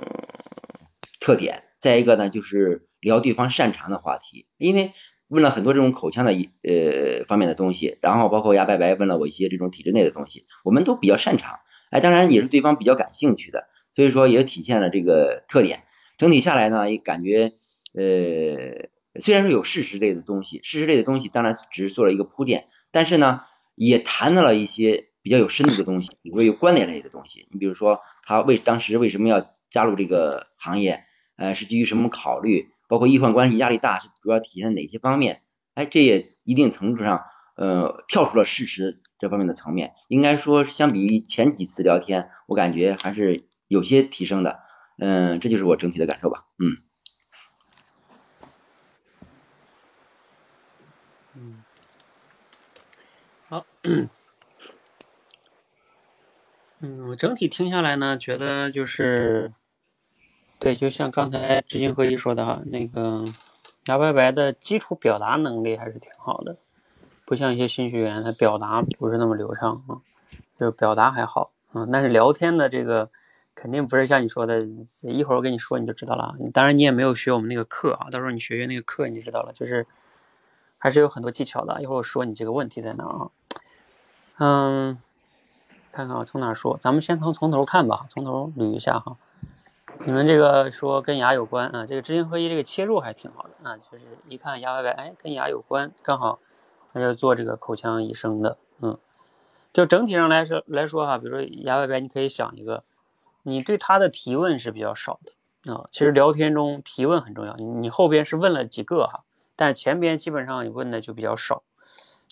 [1.21, 1.63] 特点。
[1.79, 4.93] 再一个呢，就是聊对方擅长的话题，因为
[5.29, 15.85] 问了很多这种口腔的呃方面的东西，然后包括牙白白问了我一些这种体制内的东西，我们都比较擅长，哎，当然也是对方比较感兴趣的，所以说也体现了这个特点。
[16.19, 17.53] 整体下来呢，也感觉
[17.95, 18.91] 呃。
[19.21, 23.43] 虽然说有事实类的东西，事实类的东西当然只是做了一个铺垫，但是呢，
[23.75, 27.47] 也谈到了一些比较有深度的东西，比如说有观点类的东西。
[27.51, 31.05] 你比如说他为当时为什么要加入这个行业，
[31.37, 32.69] 呃，是基于什么考虑？
[32.89, 35.43] 包括医患关系压力大是主要体现在哪些方面？
[35.75, 37.23] 哎，这也一定程度上，
[37.57, 39.93] 呃，跳出了事实这方面的层面。
[40.09, 44.61] 应该说，相比于前几次聊天，我感觉还是有些提升的。
[44.99, 46.45] 嗯，这就是我整体的感受吧。
[46.59, 46.92] 嗯。
[53.53, 53.67] 好，
[56.81, 59.53] 嗯，我整体听下来呢，觉得就是，
[60.59, 63.27] 对，就像刚才知行合一说的哈，那个
[63.89, 66.57] 牙白白的基础表达能力还是挺好的，
[67.27, 70.01] 不像一些新学员，他表达不是那么流畅啊，
[70.59, 73.11] 就表达还好啊，但是聊天的这个
[73.55, 74.63] 肯定不是像你说的，
[75.03, 79.87] 一会儿我跟你说你就知道了，当然你也没有学我们那个课啊，到时候你学学那个课你就知道了，就是
[80.83, 83.31] 还是有很多技巧的，一会儿我说你这个问题在哪啊。
[84.39, 84.99] 嗯，
[85.93, 86.77] 看看啊，从哪说？
[86.77, 89.17] 咱们先从从头看吧，从头捋一下哈。
[90.05, 96.41] 你们这个说跟牙有关啊，这个知行合一这个切入还挺好的啊，就是一看牙白白，哎，跟牙有关，刚好
[96.93, 98.99] 他就做这个口腔医生的，嗯，
[99.73, 102.83] 就整体上来说来说哈，比如说牙白白，你可以想一个，
[103.45, 105.87] 你对他的提问是比较少的啊。
[105.93, 109.23] 其实聊天中提问很重要，你后边是问了几个哈，
[109.57, 111.63] 但是前边基本上你问的就比较少，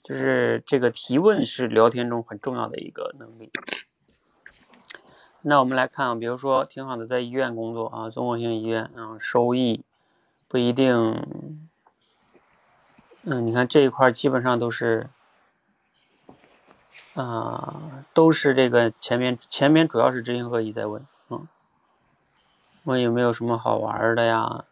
[0.03, 3.51] 就是这个提问是聊天中很重要的一个能力。
[5.43, 9.85] 那我们来看啊，比如说挺好的，在医院工作啊，综合性医院，嗯，收益
[10.49, 10.93] 不一定，
[13.23, 15.09] 嗯，你看这一块基本上都是，
[17.15, 21.49] 啊，都是这个前面前面主要是知行合一在问，嗯，
[22.85, 24.65] 问有没有什么好玩的呀？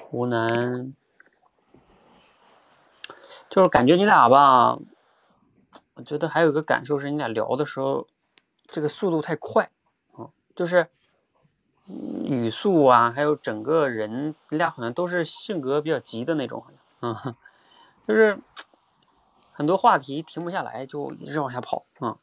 [0.00, 0.92] 湖南，
[3.48, 4.78] 就是感觉你俩吧，
[5.94, 8.06] 我觉得还有个感受是你俩聊的时候。
[8.68, 9.70] 这个速度太快，
[10.14, 10.26] 啊，
[10.56, 10.88] 就是
[11.86, 16.64] 语速啊，还有整个人，你俩好像都是性格比较急的那种，
[17.00, 17.14] 嗯，
[18.04, 18.40] 就是
[19.52, 22.18] 很多话题停不下来，就一直往下跑，啊，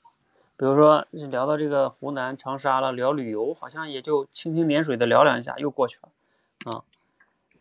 [0.57, 6.83] 比如说聊到这个湖南长沙了，聊旅游，好像也就蜻蜓点水的聊两下又过去了，啊，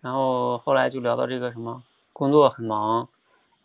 [0.01, 3.09] 然后后来就聊到这个什么工作很忙，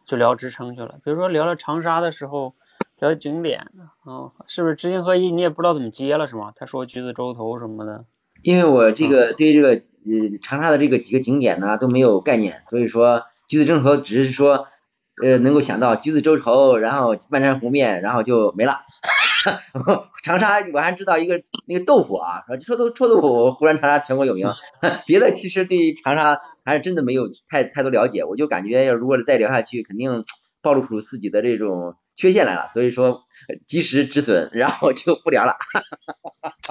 [0.07, 2.55] 就聊职称去了，比如说聊了长沙的时候。
[2.99, 3.63] 聊景点，
[4.07, 5.29] 嗯，是不是知行合一？
[5.29, 6.51] 你也不知道怎么接了，是吗？
[6.55, 8.05] 他说橘子洲头什么的。
[8.41, 14.65] 因为我这个对这个呃长沙的这个几个景点呢都没有概念，所以说橘子洲头只是说
[15.23, 18.79] 呃能够想到橘子洲头，然后万山湖面，然后就没了。
[20.23, 24.47] 长沙我还知道一个那个豆腐啊，臭豆臭豆腐，湖南长沙全国有名。
[25.05, 30.23] 别的其实对长沙还是真的没有太太多了解，我就感觉要如果再聊下去，肯定
[30.61, 31.95] 暴露出自己的这种。
[32.19, 33.25] 缺陷来了，所以说
[33.67, 35.53] 及时止损，然后就不聊了。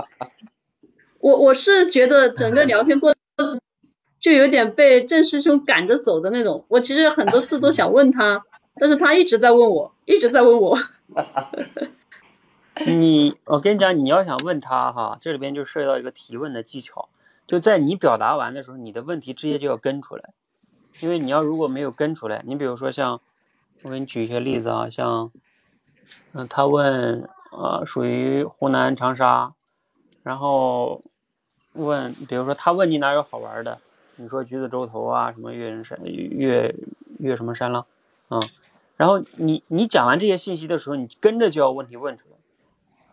[1.23, 3.61] 我我是觉得整个聊天过程
[4.19, 6.65] 就有点被郑师兄赶着走的那种。
[6.67, 8.43] 我其实很多次都想问他，
[8.81, 10.81] 但是他一直在问我，一直在问我。
[12.99, 17.09] 你，我跟你讲，你要想问他哈，这里边就涉及到一个提问的技巧，
[17.47, 20.35] 就在你表达完的时候，你的问题直接就要跟出来，
[21.01, 23.21] 因为你要如果没有跟出来，你比如说像。
[23.85, 25.31] 我给你举一些例子啊，像，
[26.33, 29.53] 嗯，他问，呃，属于湖南长沙，
[30.23, 31.03] 然后
[31.75, 33.79] 问，比如说他问你哪有好玩的，
[34.17, 36.75] 你说橘子洲头啊，什么岳云山、岳
[37.19, 37.85] 岳什么山了，
[38.31, 38.41] 嗯，
[38.97, 42.37] 然后你你讲完这些信息的时候，你跟着就要问题问出来，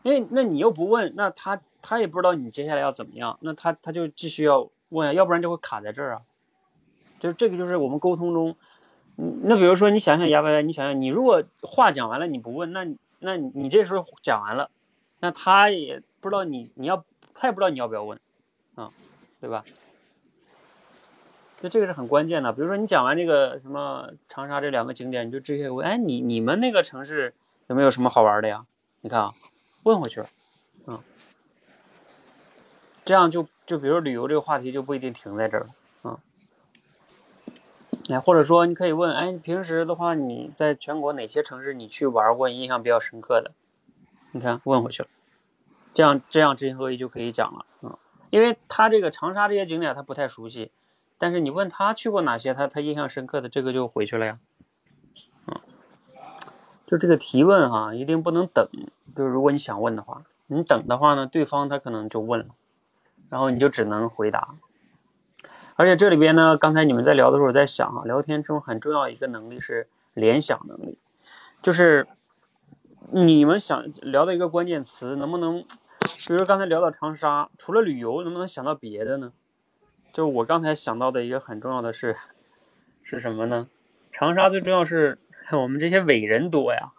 [0.03, 6.21] 因为那你又不问，那他他也不知道你接下来要怎么样，那他他就继续要问啊，要不然就会卡在这儿啊，
[7.19, 8.55] 就是这个就是我们沟通中。
[9.15, 12.83] 嗯那比如说，你想想，牙白白，你想想，你如果话讲完了，你不问，那
[13.19, 14.71] 那你这时候讲完了，
[15.19, 18.19] 那他也不知道你你要，他也不知道你要不要问，
[18.73, 18.89] 啊，
[19.39, 19.63] 对吧？
[21.61, 22.51] 就这个是很关键的。
[22.51, 27.35] 比如说，你讲完这个什么长沙这两个景点，你就直接问，哎，你你们那个城市
[27.67, 28.65] 有没有什么好玩的呀？
[29.01, 29.33] 你看啊，
[29.83, 30.29] 问回去了，
[30.85, 31.03] 啊，
[33.05, 35.67] 这样就就比如旅游这个话题就不一定停在这儿了。
[38.09, 43.51] 哎，或者说你可以问，哎，平时的话，你在全国哪些城市你去玩过，印象比较深刻的？
[44.31, 45.09] 你看，问回去了，
[45.93, 47.97] 这样这样知行合一就可以讲了啊。
[48.29, 50.71] 因为他这个长沙这些景点他不太熟悉，
[51.17, 54.39] 但是你问他去过哪些，他他印象深刻的这个就回去了呀。
[56.93, 58.69] 就这个提问哈，一定不能等。
[59.15, 62.53] 就是如果你想问的话，你等的话呢，对方他可能就问了，
[63.31, 64.53] 然后你就只能回答。
[65.75, 70.99] 而且这里边呢，刚才你们在聊的时候，我在想啊，聊天中很重要一个能力是联想能力，
[71.63, 72.07] 就是
[73.09, 75.65] 你们想聊的一个关键词，能不能，
[76.27, 79.33] 比如刚才聊到长沙，除了旅游，能不能想到别的呢？
[80.11, 82.15] 就我刚才想到的一个很重要的是，
[83.01, 83.67] 是什么呢？
[84.11, 85.17] 长沙最重要是
[85.51, 86.93] 我们这些伟人多呀，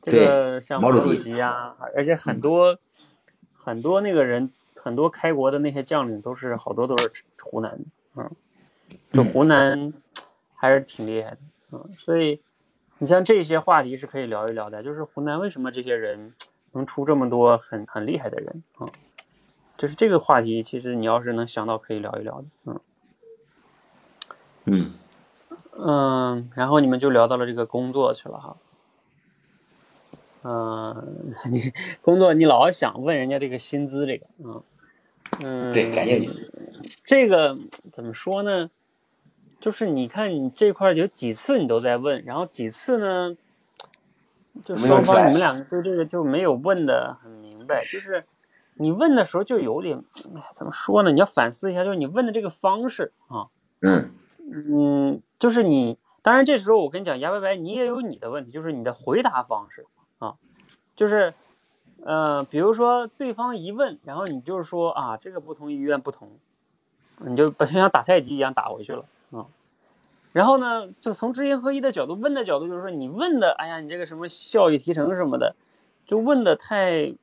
[0.00, 2.78] 这个像毛主席呀，而且很多
[3.54, 4.52] 很多那个人。
[4.82, 7.10] 很多开国的那些将领都是好多都是
[7.42, 7.84] 湖南的，
[8.16, 8.30] 嗯，
[9.12, 9.92] 就湖南
[10.54, 11.38] 还是挺厉害的，
[11.72, 12.40] 嗯，所以
[12.96, 16.32] 你像这些话题是可以聊一聊的，就是湖南为什么这些人
[16.72, 18.88] 能出这么多很很厉害的人啊？
[19.76, 22.80] 就是这个话题，其实你要是能想到可以聊一聊的，嗯，
[24.64, 24.94] 嗯，
[25.82, 28.56] 嗯，然后你们就聊到了这个工作去了哈。
[30.42, 34.62] 嗯， 你工作你老想问人家这个薪资这个，嗯
[35.42, 36.50] 嗯，对，感兴趣。
[37.02, 37.58] 这个
[37.92, 38.70] 怎么说呢？
[39.60, 43.36] 就是你看你这块有几次你都在问，然后几次呢，
[44.64, 47.84] 就双方你们两个对这个就没有问的很明白。
[47.84, 48.24] 就是
[48.76, 50.02] 你问的时候就有点，
[50.34, 51.12] 哎，怎么说呢？
[51.12, 53.48] 你要反思一下，就是你问的这个方式啊，
[53.82, 54.10] 嗯
[54.52, 59.86] 嗯，就是你当然这时候我跟你讲，牙白白，你也有你的问题，就是你的回答方式
[60.18, 60.34] 啊，
[60.96, 61.32] 就是
[62.02, 66.30] 呃，比如说对方一问，然后你就是说啊，这个不同医院不同，
[67.18, 69.46] 你就就像打太极一样打回去了啊。
[70.32, 75.54] 然后呢，就从知行合一的角度问的角度，就是说你问的，哎呀，你这个什么效益提成什么的，
[76.06, 77.14] 就问的太，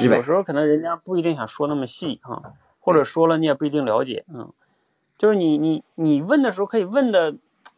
[0.00, 4.52] 有时候可能人家不一定想说那么细啊，或者说了你也不一定了解，嗯，
[5.20, 7.32] 就是你你你问的时候可以问的，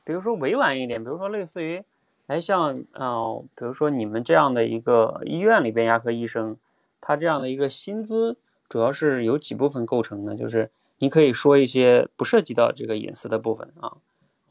[0.04, 1.82] 比如说委婉一点，比如说类似于，
[2.28, 6.56] 哎，像嗯，比如说你们这样的一个医院里边牙科医生，
[7.00, 8.36] 他这样的一个薪资
[8.68, 13.96] 主要是由几部分构成的，就是你可以说一些不涉及到这个隐私的部分啊。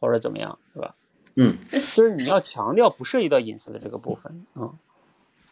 [0.02, 0.96] 或者怎么样，是吧？
[1.36, 1.60] 嗯，
[1.94, 4.74] 就是你要强调不涉及到隐私的这个部分，啊，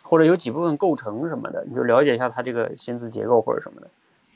[0.01, 3.87] 或者有几部分构成什么的，你就了解一下他这个薪资结构或者什么的，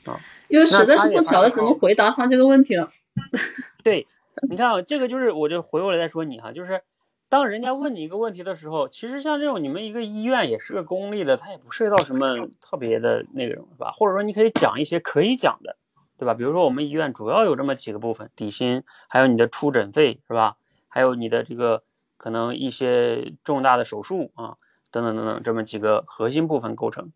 [0.06, 2.88] 啊，因为实在是不晓得怎么回答他这个问题了。
[3.82, 4.06] 对，
[4.48, 6.82] 你看啊，这个就是我就回过来再说你哈，就是
[7.28, 13.90] 当人家问你一个问题的时候，其实像这种你们一个医院也是个公立的，它也不涉及到什么特别的内容，是吧？
[13.92, 15.76] 或者说你可以讲一些可以讲的。
[16.16, 16.32] 对吧？
[16.32, 20.56] 比如说我们医院主要有这么几个部分：底薪，还有你的出诊费，是吧？
[20.86, 21.82] 还有你的这个
[22.16, 24.56] 可能一些重大的手术啊，
[24.92, 27.10] 等等等等，这么几个核心部分构成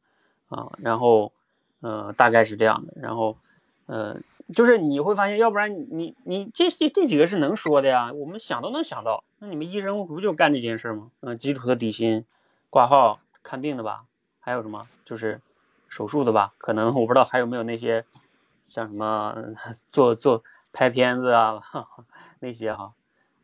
[0.48, 0.72] 啊。
[0.79, 1.33] 然后，
[1.80, 2.92] 呃，大概是这样的。
[2.96, 3.36] 然后，
[3.86, 4.16] 呃，
[4.54, 9.24] 就是你会发现，要不然你你这这这几个是能说的呀，我们想都能想到。
[9.38, 11.10] 那你们医生不就干这件事吗？
[11.20, 12.24] 嗯，基础的底薪、
[12.70, 14.04] 挂号、看病的吧？
[14.40, 14.86] 还有什么？
[15.04, 15.40] 就是
[15.88, 16.54] 手术的吧？
[16.58, 18.04] 可能 我不知道还有没有那些。
[18.66, 19.34] 像什么
[19.90, 21.58] 做做拍片子啊
[22.40, 22.92] 那些哈，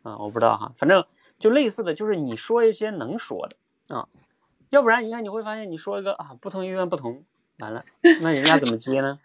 [0.02, 1.02] 啊我不知道哈，反正
[1.38, 3.56] 就类似的就是你说一些能说的
[3.96, 4.06] 啊，
[4.68, 7.24] 要不然你看你会发现你说一个啊不同医院不同，
[7.58, 7.84] 完了
[8.20, 9.18] 那人家怎么接呢？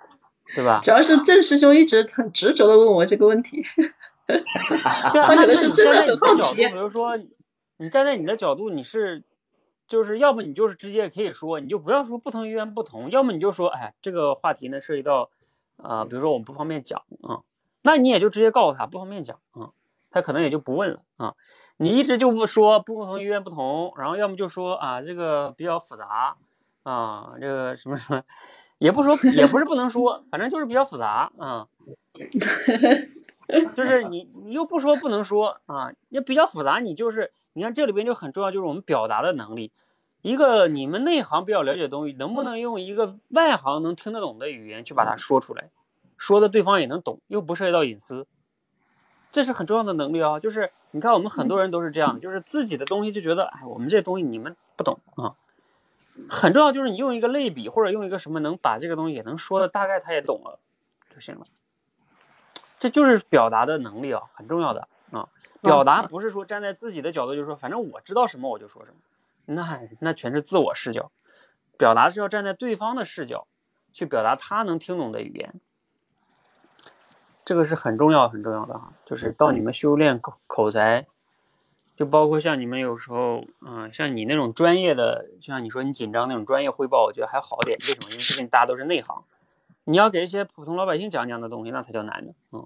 [0.56, 0.82] 对吧？
[0.84, 3.64] 主要是郑师兄一直很执着的问我这个问题，
[5.14, 6.68] 他可能是真的很好奇。
[6.68, 7.18] 比如说
[7.78, 9.24] 你站在你的角度，你是
[9.88, 15.30] 就是要不你就是直接可以说，你就不要说不同医院不同，要么你就说哎这个话题呢涉及到。
[15.82, 17.40] 啊，比如说我们不方便讲啊，
[17.84, 19.72] 那你也就直接告诉他不方便讲啊，
[20.12, 21.36] 他可能也就不问了啊。
[21.78, 26.36] 你一直就不说不同医院不同，然后要么就说啊这个比较复杂
[26.90, 28.24] 啊，这个什么什么，
[28.80, 31.68] 也不说也不是不能说，反正就是比较复杂啊。
[33.76, 39.72] 就是你你又不说不能说啊，也比较复杂，你就是你看这里边就很重要，就是我们表达的能力。
[40.22, 45.70] 一个你们内行比较了解的东西，能不能用一个外行能听得懂的语言去把它说出来，
[46.18, 48.28] 说的对方也能懂，又不涉及到隐私，
[49.32, 50.40] 这是很重要的能力啊。
[50.40, 55.36] 就是你看我们很多人都是这样的，就是自己的东西就觉得，哎，我们这东西你们不懂啊。
[56.28, 60.60] 很重要就是你用一个类比或者用一个什么能把这个东西也能说的大概他也懂了
[61.10, 61.46] 就行了。
[62.78, 65.30] 这就是表达的能力啊，很重要的啊。
[65.62, 68.98] 表达不是说站在自己的角度就说，反正我知道什么我就说什么。
[69.46, 71.12] 那那全是自我视角，
[71.78, 73.48] 表达是要站在对方的视角
[73.92, 75.60] 去表达他能听懂的语言，
[77.44, 78.94] 这个是很重要很重要的哈。
[79.04, 81.08] 就是到你们修炼口口才，
[82.00, 87.78] 就包括像你们有时候，嗯，像你那种专业的，像你说你紧张那种专业汇报，我觉得还好点。
[87.78, 88.06] 为什么？
[88.06, 89.22] 因为毕竟大家都是内行，
[89.84, 92.66] 你要给一些普通老百姓讲讲的东西，那才叫难的，嗯，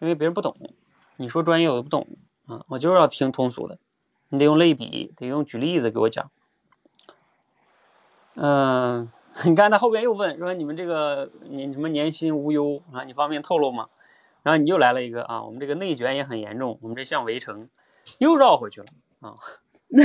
[0.00, 0.54] 因为别人不懂，
[1.16, 2.06] 你说专业我都不懂，
[2.44, 3.78] 啊，我就是要听通俗的。
[4.28, 6.30] 你得用类比，得用举例子给我讲。
[8.34, 9.10] 嗯，
[9.46, 13.04] 你看他后边又问说：“你们这个年什么年薪无忧啊？
[13.04, 13.88] 你方便透露吗？”
[14.44, 17.70] 然后你又来了一个啊，我们这个内卷也很严重，我们这像围城，
[18.18, 18.86] 又绕回去了
[19.20, 19.34] 啊。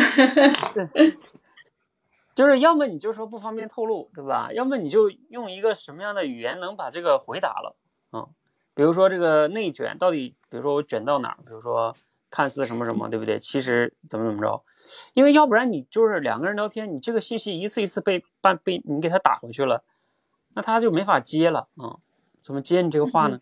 [2.34, 4.52] 就是要么你就说不方便透露，对吧？
[4.54, 7.76] 要么你就用一个什么样的语言能把这个回答了
[8.12, 8.28] 啊？
[8.74, 11.38] 比如说这个内卷到底，比如说我卷到哪儿？
[11.46, 11.96] 比如说。
[12.34, 13.38] 看似什么什么，对不对？
[13.38, 14.64] 其实怎么怎么着？
[15.14, 19.84] 因为要不然你就是两个人聊天，你这个信息一次一次被半被你给他打回去了，
[20.56, 22.00] 那他就没法接了啊？
[22.42, 23.38] 怎么接你这个话呢？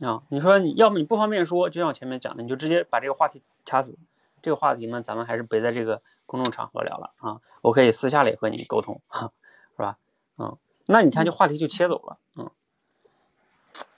[0.00, 3.96] 啊，你说你要么你不方便说，就像我前面讲的，你就直接把这个话题掐死。
[4.42, 7.40] 这个话题嘛，咱们还是别在这个公众场合聊了啊。
[7.62, 9.00] 我可以私下里和你沟通，
[9.76, 9.98] 是吧？
[10.38, 12.50] 嗯，那你看这话题就切走了，嗯，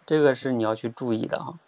[0.07, 1.59] 这个是你要去注意的哈。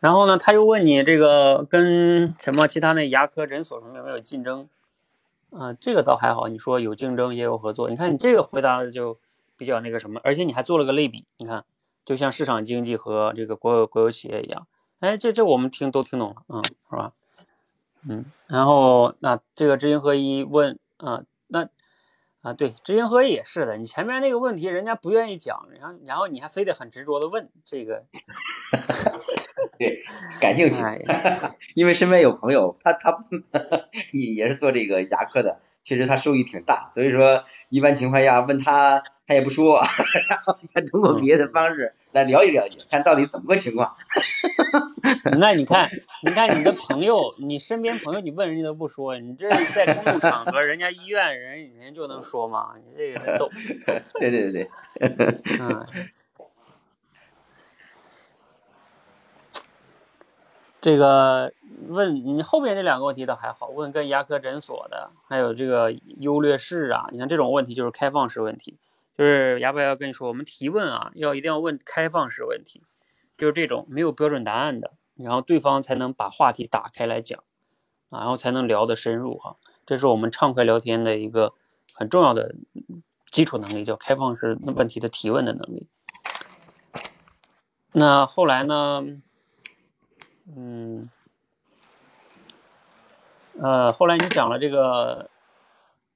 [0.00, 4.68] 然后呢，他又问你这个跟什么其他那牙科诊所什么有没有竞争？
[5.50, 7.88] 啊，这个倒还好，你说有竞争也有合作。
[7.88, 9.18] 你看你这个回答的就
[9.56, 11.64] 比较那个什么，而且你还做了个类比，你看
[12.08, 14.66] 就像市场经济和这个国有国有企业一样。
[15.00, 17.12] 哎，这这我们听都听懂了，嗯，是吧？
[18.08, 21.68] 嗯，然后那这个知行合一问啊，那
[22.40, 28.06] 啊对，知行合一也是的，你前面那个问题人家不愿意讲，然后然后你还非得很执着的问这个。
[29.78, 30.02] 对，
[30.40, 30.76] 感兴趣，
[31.74, 33.18] 因为身边有朋友，他他
[34.12, 39.82] 也也是做这个牙科的，确实他收益挺大，所以说一般情况下问他他也不说，
[40.30, 43.96] 然后再通过别的方式来了解了解，看到底怎么个情况。
[45.38, 45.90] 那你看，
[46.22, 52.74] 你看你的朋友，你身边朋友，你问人家都不说，你这在公共场合，人家医院人人就能说吗？
[52.76, 53.50] 你这个逗。
[54.18, 54.70] 对对对对，
[55.60, 55.86] 嗯。
[60.80, 61.52] 这个
[61.88, 68.78] 问你后面这两个问题倒还好，问跟牙科诊所的，还有这个优劣势啊，你看这种问题就是开放式问题，
[69.18, 72.84] 就是牙白要跟你说，我们提问啊，要一定要问开放式问题，
[73.36, 77.42] 就是这种没有标准答案的，然后对方才能把话题打开来讲，
[78.10, 81.52] 然后才能聊得深入哈，这是我们畅快聊天的一个
[81.92, 82.54] 很重要的
[83.28, 85.88] 基础能力，叫开放式问题的提问的能力。
[87.90, 89.04] 那后来呢？
[90.56, 91.10] 嗯，
[93.60, 95.28] 呃，后来你讲了这个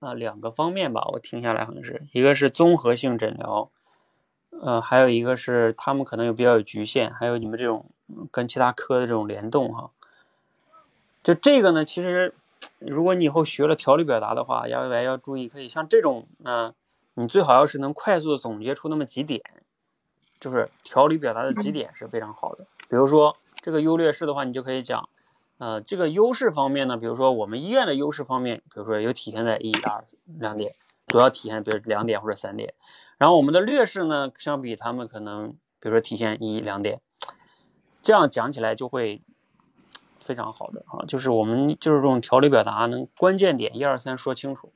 [0.03, 3.71] 啊两个方面吧，我听下来好像是一个是综合性诊疗，
[4.61, 7.87] 呃，还有一个是他们可能有比较有局限，还有你们这种
[8.31, 9.91] 跟其他科的这种联动哈。
[11.23, 12.35] 就这个呢，其实
[12.79, 16.75] 如果你以后学了条理表达的话，牙白白要注意，可以像这种呢，
[17.15, 19.43] 你最好要是能快速的总结出那么几点，
[20.39, 23.37] 就是条理表达的几点是非常好的，比如说。
[23.65, 25.09] 这个优劣势的话，你就可以讲，
[25.63, 30.75] 呃，这个优势方面呢，比如说我们医院的优势方面，比如说有体现在一二两点，
[31.07, 32.75] 主要体现比如两点或者三点，
[33.17, 37.01] 然后我们的劣势呢，相比他们可能，比如说体现一两点，
[38.03, 39.23] 这样讲起来就会
[40.19, 44.73] 非常好的啊，就是我们就是这种条理表达，能关键点一二三说清楚，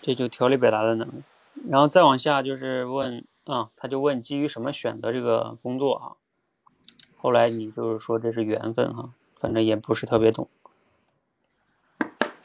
[0.00, 1.22] 这就条理表达的能力，
[1.68, 3.26] 然后再往下就是问。
[3.44, 6.16] 啊，他就问基于什么选择这个工作哈？
[7.22, 10.48] 后来你就是说这是缘分哈，反正也不是特别懂。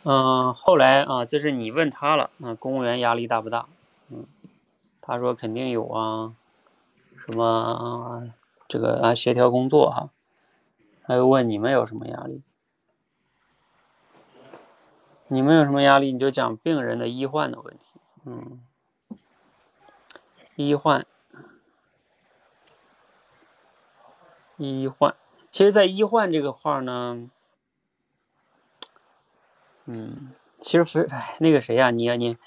[0.03, 3.67] 嗯，后来啊，这是你问他了，啊，公务员压力大不大？
[4.11, 4.27] 嗯，
[5.01, 6.35] 他说肯定有啊，
[7.17, 8.31] 什么
[8.67, 10.11] 这个啊协调工作哈，
[11.01, 12.43] 还有问你们有什么压力？
[15.29, 16.13] 你们有什么压力？
[16.13, 18.61] 你就讲病人的医患的问题，嗯。
[20.55, 21.03] 医患，
[24.57, 25.15] 医患，
[25.49, 27.29] 其实，在医患这个块呢，
[29.85, 32.37] 嗯，其实非哎，那个谁呀，你呀你，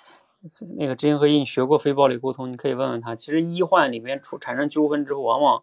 [0.77, 3.15] 那个知行合一，你学过非暴力沟通，你可以问问他。
[3.15, 5.63] 其实医患里面出产生纠纷之后，往往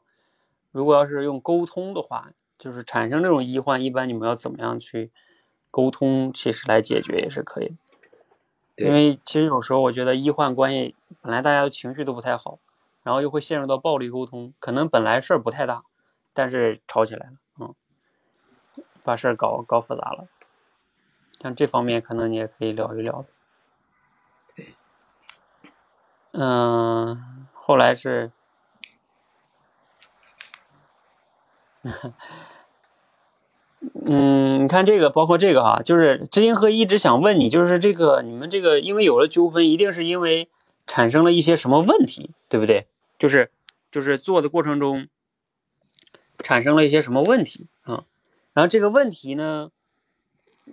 [0.72, 5.12] 如果要是用沟通的话，就是产生这种医患，一般你们要怎么样去
[5.70, 7.68] 沟通，其实来解决也是可以
[8.76, 8.86] 的。
[8.86, 12.60] 因为其实有时候我觉得医患关系本来大家的情绪都不太好，
[13.04, 15.84] 然后又会陷入到暴力沟通，可能本来事儿不太大，
[16.38, 17.74] 但是吵起来了，嗯，
[19.02, 20.28] 把事儿搞搞复杂了。
[21.42, 23.26] 像这方面可能你也可以聊一聊。
[24.56, 24.76] 对，
[26.34, 28.32] 嗯，后来是。
[34.06, 40.50] 嗯，你看这个，包括这个哈，就是知行合一直想问你，就是这个你们这个，因为有了纠纷，一定是因为
[40.86, 42.86] 产生了一些什么问题，对不对？
[43.18, 43.52] 就是
[43.92, 45.08] 就是做的过程中
[46.40, 48.06] 产生了一些什么问题啊？
[48.54, 49.72] 然后这个问题呢，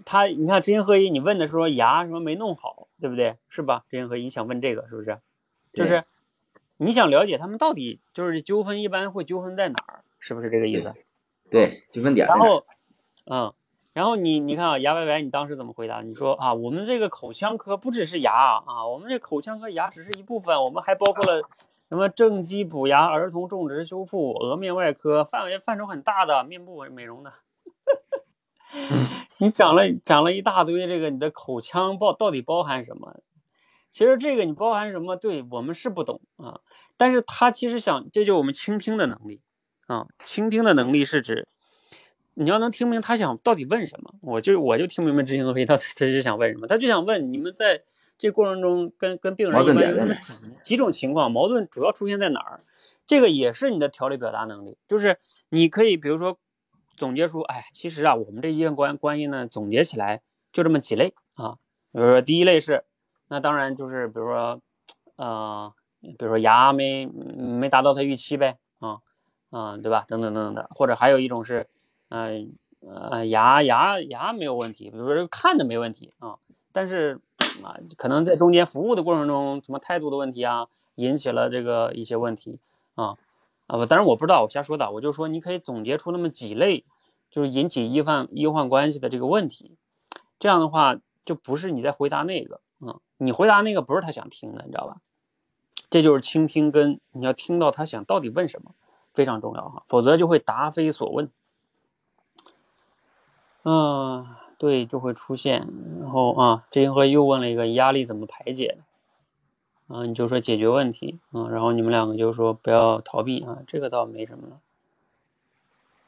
[0.04, 3.36] 他你看知行合一，你问的说牙什么没弄好，对不对？
[3.48, 3.84] 是吧？
[3.90, 5.18] 知行合一你想问这个是不是？
[5.72, 6.04] 就是
[6.76, 10.94] 你想了解他们到底就是纠纷一般会纠纷在哪儿，是不是这个意思？
[11.50, 12.26] 对，纠纷点。
[12.26, 12.64] 然后。
[13.26, 13.54] 嗯，
[13.94, 16.02] 然后你你看啊，牙白白，你当时怎么回答？
[16.02, 18.32] 你说啊，我们这个口腔科不只是牙
[18.66, 21.48] 啊，我们这口腔科牙只是一部分，我们还包括了
[21.88, 27.30] 什么正畸补牙、儿童种植修复、额面外科，范围范畴很大的，面部美容的。
[29.38, 33.20] 你讲了讲了一大堆，这个你的口腔包到底包含什么？
[33.90, 35.14] 其实这个你包含什么？
[35.14, 36.60] 对我们是不懂啊，
[36.96, 39.40] 但是他其实想，这就是我们倾听的能力
[39.86, 41.46] 啊，倾听的能力是指。
[42.36, 47.80] 你要能听明他想到底问什么，我就我就听明白知行合一他他是想问什么，他就想问你们在
[48.18, 52.60] 这过程中跟跟病人一般有那么几几种情况，矛盾主要出现在哪儿？
[53.06, 56.38] 这个也是你的条理表达能力，就是你可以比如说
[56.96, 61.58] 总结出，哎，其实啊，我们这医院关关系呢，总结起来就这么几类啊，
[61.92, 62.84] 比如说第一类是，
[63.28, 64.60] 那当然就是比如说，
[65.16, 68.98] 呃，比如说牙没没达到他预期呗，啊
[69.50, 70.04] 啊，对吧？
[70.08, 71.68] 等等等等的，或者还有一种是。
[72.10, 72.54] 嗯
[72.86, 76.36] 呃牙牙牙没有问题，比如说看的没问题啊，
[76.70, 77.18] 但是
[77.64, 82.58] 啊可能在中间服务的过程中，什么态度的问题啊，引起了这个一些问题
[82.94, 83.16] 啊
[83.66, 86.84] 啊，当然我不知道，我瞎说的，我就说你可以总结出那么几类，
[87.30, 89.76] 就是引起医患医患关系的这个问题，
[90.38, 94.98] 这样的话就不是你在回答那个，嗯，你回答那个不是他想听的，你知道吧？
[95.90, 98.72] 这就是倾听，跟你要听到他想到底问什么
[99.12, 101.30] 非常重要哈，否则就会答非所问。
[103.62, 104.26] 嗯，
[104.64, 105.68] 对，就会出现。
[106.00, 108.78] 然后啊，这一回又问了一个压力怎么排解
[109.88, 114.62] 的，啊，你就说解决问题，嗯，然后你们两个就说不要逃避啊，这个倒没什么了。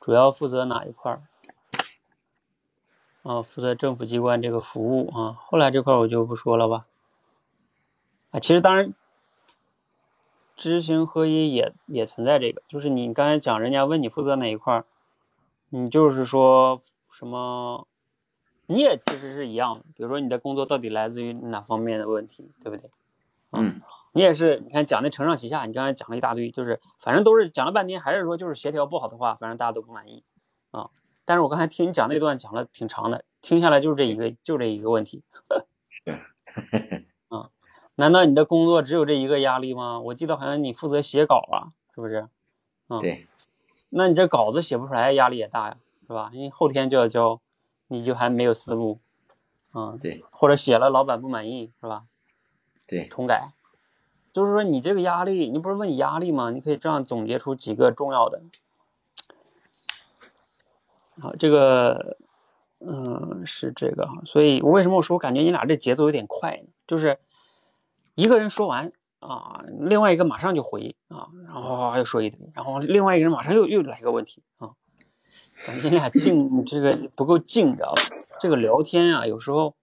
[0.00, 1.22] 主要负责哪一块儿？
[3.22, 5.36] 啊，负责政府机关这个服务啊。
[5.38, 6.86] 后来这块我就不说了吧。
[8.30, 8.94] 啊，其实当然。
[10.58, 14.86] 知行合一也也存在这个，就是你刚才讲，人家问你负责哪一块儿，
[15.68, 16.80] 你就是说
[17.10, 17.86] 什么，
[18.66, 19.84] 你也其实是一样的。
[19.94, 22.90] 比如说你的工作到底来自于哪方面的问题，对不对？
[23.52, 23.80] 嗯，
[24.12, 30.24] 你也是，你看讲那承上启下，你刚才讲了一大堆，就是反正都是讲了半天，还是说就是协调不好的话，反正大家都不满意
[30.70, 30.90] 啊。
[31.24, 35.22] 但是我刚才听你讲那段讲了挺长的，听下来就是这一个，就这一个问题。
[35.88, 36.18] 是。
[37.98, 40.00] 难道你的工作只有这一个压力吗？
[40.00, 42.28] 我记得好像你负责写稿啊，是不是？
[42.90, 43.26] 嗯，对。
[43.88, 46.28] 那你这稿子写不出来，压力也大呀，是吧？
[46.34, 47.40] 因为后天就要交，
[47.88, 48.98] 你就还没有思路，
[49.72, 50.24] 嗯，对。
[50.30, 52.04] 或者写了老板不满意，是吧？
[52.86, 53.52] 对，重改。
[54.32, 56.50] 就是说你这个压力，你不是问你压力吗？
[56.50, 58.42] 你可以这样总结出几个重要的。
[61.20, 62.16] 好，这个，
[62.80, 64.22] 嗯，是这个哈。
[64.24, 66.68] 所以我为什么我说我感觉你俩这节奏有点快呢？
[66.86, 67.18] 就是。
[68.18, 74.70] 一个人说完啊，另外一个马上就回啊，然后又说一堆，然后另外一个人马上又又来一个问题啊，
[75.66, 78.02] 感觉你俩静这个不够静，你知道吧？
[78.38, 79.74] 这个聊天啊，有时候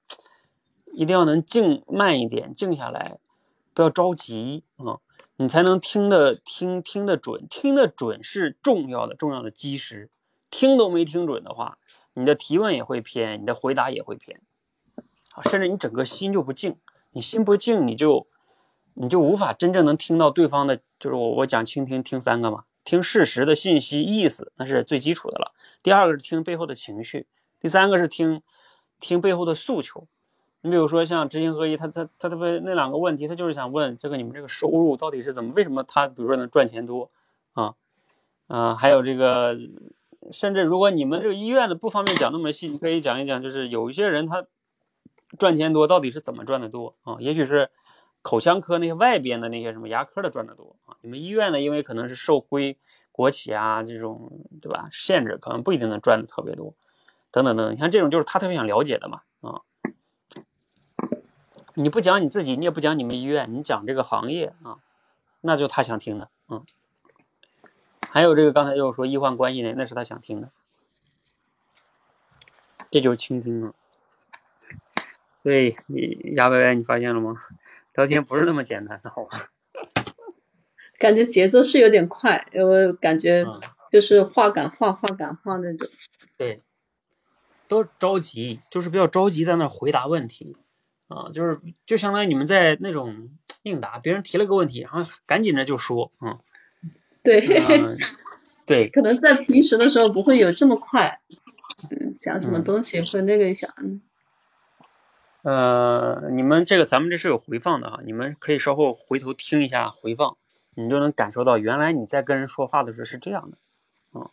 [0.93, 3.17] 一定要能静慢一点，静下来，
[3.73, 4.99] 不要着急啊，
[5.37, 10.09] 你才能听得听听得准，听得准是重要的重要的基石，
[10.49, 11.77] 听都没听准的话，
[12.13, 14.39] 你的提问也会偏，你的回答也会偏，
[15.33, 16.77] 啊，甚至你整个心就不静。
[17.15, 18.25] 你心不静，你就
[18.95, 25.53] 你就无法真正能听到对方的，就是我我讲倾听听三个嘛，听事实的信息意思，那是最基础的了。
[25.81, 27.27] 第二个是听背后的情绪，
[27.59, 28.41] 第三个是听
[28.99, 30.07] 听背后的诉求。
[30.61, 37.09] 你比如说像知行合一，他他他特别那两个问题，他就是想问这个你们这个收入到底是怎么，为什么他比如说能赚钱多
[37.53, 37.75] 啊？
[38.47, 39.57] 啊，还有这个，
[40.31, 44.45] 甚至如果你们这个医院的不方便讲那么细，你可以讲一讲，就是有一些人他。
[45.39, 47.17] 赚钱多到底是怎么赚的多啊？
[47.19, 47.71] 也许是
[48.24, 50.97] 口腔科那些外边的那些什么牙科的赚的多啊。
[51.01, 52.80] 你们医院呢，因为可能是受规
[53.11, 56.74] 国企啊这种对吧限制，可能不一定能赚的特别多，
[57.30, 57.76] 等等等等。
[57.76, 59.61] 你看这种就是他特别想了解的嘛啊。
[61.76, 64.78] 你不讲你自己，你也不讲你们医院，你讲这个行业啊，
[65.41, 66.65] 那就他想听的嗯。
[68.09, 70.51] 还有这个刚才又说医患关系呢，那是他想听的，
[72.91, 73.74] 这就是倾听啊。
[75.36, 75.76] 所以，
[76.36, 77.36] 牙白白，你发现了吗？
[77.95, 79.49] 聊天不是那么简单的，好吧？
[80.97, 83.45] 感觉节奏是有点快，我感觉
[83.91, 85.89] 就是话赶话，话赶话那种。
[86.37, 86.61] 对，
[87.67, 90.55] 都着急，就是比较着急，在那回答问题
[91.09, 93.29] 啊，就是就相当于你们在那种
[93.63, 96.39] 应答，别人提了个问题，然后赶紧的就说，嗯，
[97.21, 97.41] 对，
[98.65, 101.19] 对，可能在平时的时候不会有这么快，
[101.91, 104.01] 嗯，讲什么东西会那个一下，嗯。
[105.43, 110.37] 呃，你们这个咱们这是有回放的哈，你们可以稍后回头听一下回放，
[110.75, 113.57] 你就能感受到原来你在跟人说话的时候是这样的，
[114.13, 114.29] 嗯，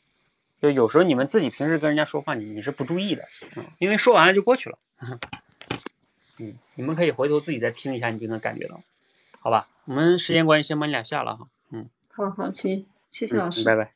[0.63, 3.25] 就有时候你们自己平时跟人家说话，你你是不注意的，
[3.57, 4.79] 嗯，因为说完了就过去了，
[6.39, 8.81] 嗯，你们可以回头自己再听一下，你就能感觉到，
[9.41, 9.69] 好吧？
[9.87, 13.91] 我们时间关系先把你俩下了哈，嗯，好好行，谢谢老师，拜拜。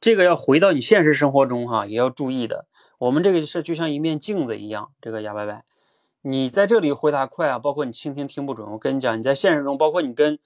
[0.00, 2.66] 这个要回到你现实生活中哈，也要注意的。
[2.98, 5.64] 我们这个是就像一面镜子一样，这个哑白白，
[6.22, 8.70] 你在这里回答快啊，包括你倾听听不准。
[8.72, 10.38] 我跟你讲，你在现实中，包括你跟，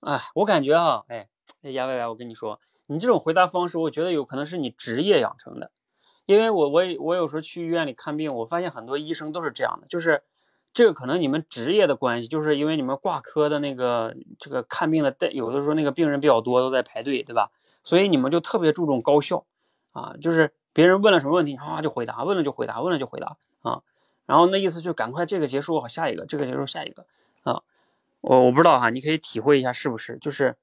[0.00, 1.28] 哎，我感觉啊，哎，
[1.62, 5.70] 哑白白，我跟你说，你这种回答方式，我觉得有可能是你职业养成的，
[6.26, 10.22] 因为我我我有时候去医院里看病，我发现很多医生都是这样的，就是
[10.74, 17.50] 这个可能你们职业的关系，就是因为你们挂科的那个这个看病的带，有的时候那个病人比较多，都在排队，对吧？
[17.82, 19.46] 所以你们就特别注重高效
[19.92, 20.52] 啊，就是。
[20.76, 23.82] 别人问了什么问题，啊就回答，问了就回答，问了就回答啊，
[24.26, 27.06] 然后那意思就赶快这个结束好下一个，这个结束下一个
[27.44, 27.62] 啊，
[28.20, 30.18] 我我不知道哈，你可以体会一下是不是？
[30.18, 30.58] 就是，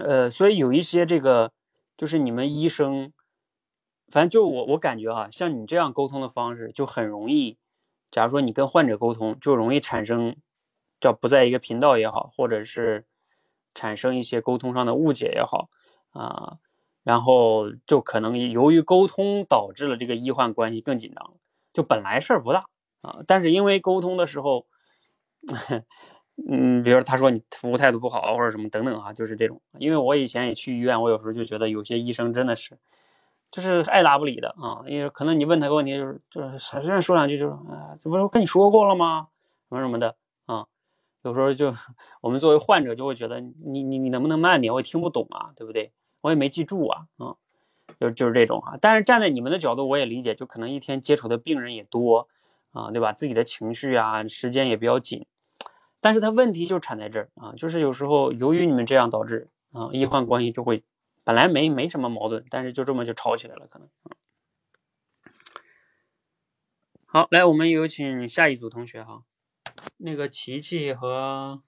[0.00, 1.52] 呃，所以有一些这个
[1.94, 3.12] 就是你们医生，
[4.08, 7.58] 反正就我我感觉哈，像你这样沟通的方式就很容易，
[8.10, 10.34] 假如说你跟患者沟通，就容易产生
[10.98, 13.04] 叫不在一个频道也好，或者是
[13.74, 15.68] 产生一些沟通上的误解也好
[16.12, 16.56] 啊，
[17.02, 21.34] 然后就可能由于沟通导致了这个医患关系更紧张，
[21.72, 22.64] 就本来事儿不大
[23.00, 24.66] 啊，但是因为沟通的时候，
[26.48, 29.60] 嗯，比如他说你服务态度不好或者什么等等啊，就是这种。
[29.78, 32.78] 因为我以前也去医院，我有时候就觉得有些医生真的是
[33.50, 39.28] 就是爱答不理的啊，因为可能你问他个问题就是就是随便说两句就是啊，这不是跟你说过了吗？
[39.68, 40.66] 什么什么的啊。
[41.22, 41.72] 有时候就
[42.22, 44.72] 我们作为患者就会觉得你你你能不能慢点？
[44.72, 45.92] 我也听不懂啊，对不对？
[46.22, 47.36] 我也没记住啊，啊，
[48.00, 48.78] 就就是这种啊。
[48.80, 52.28] 但是站在你们的角度，我也理解，就可能一天接触的病人也多
[52.70, 53.12] 啊，对吧？
[53.12, 55.26] 自己的情绪啊，时间也比较紧。
[56.00, 60.82] 但是他问题就产在这儿啊，就是有时候由于你们这样导致啊，医患关系就会
[61.22, 63.88] 本来没没什么矛盾，但是就这么就吵起来了，可能。
[67.04, 69.22] 好，来，我们有请下一组同学哈。
[69.98, 71.62] 那个琪琪和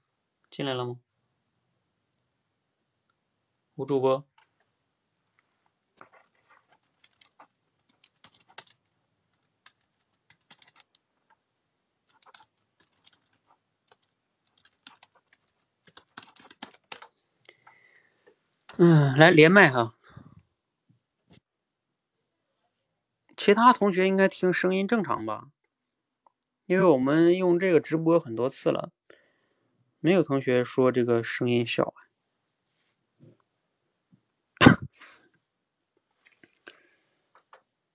[0.49, 0.97] 进来了吗？
[3.77, 4.25] 吴主播，
[18.77, 19.95] 嗯，来连麦哈。
[23.37, 25.49] 其他同学应该听声音正常吧？
[26.67, 28.91] 因为我们用这个直播很多次了，
[30.01, 31.95] 没有同学说这个声音小。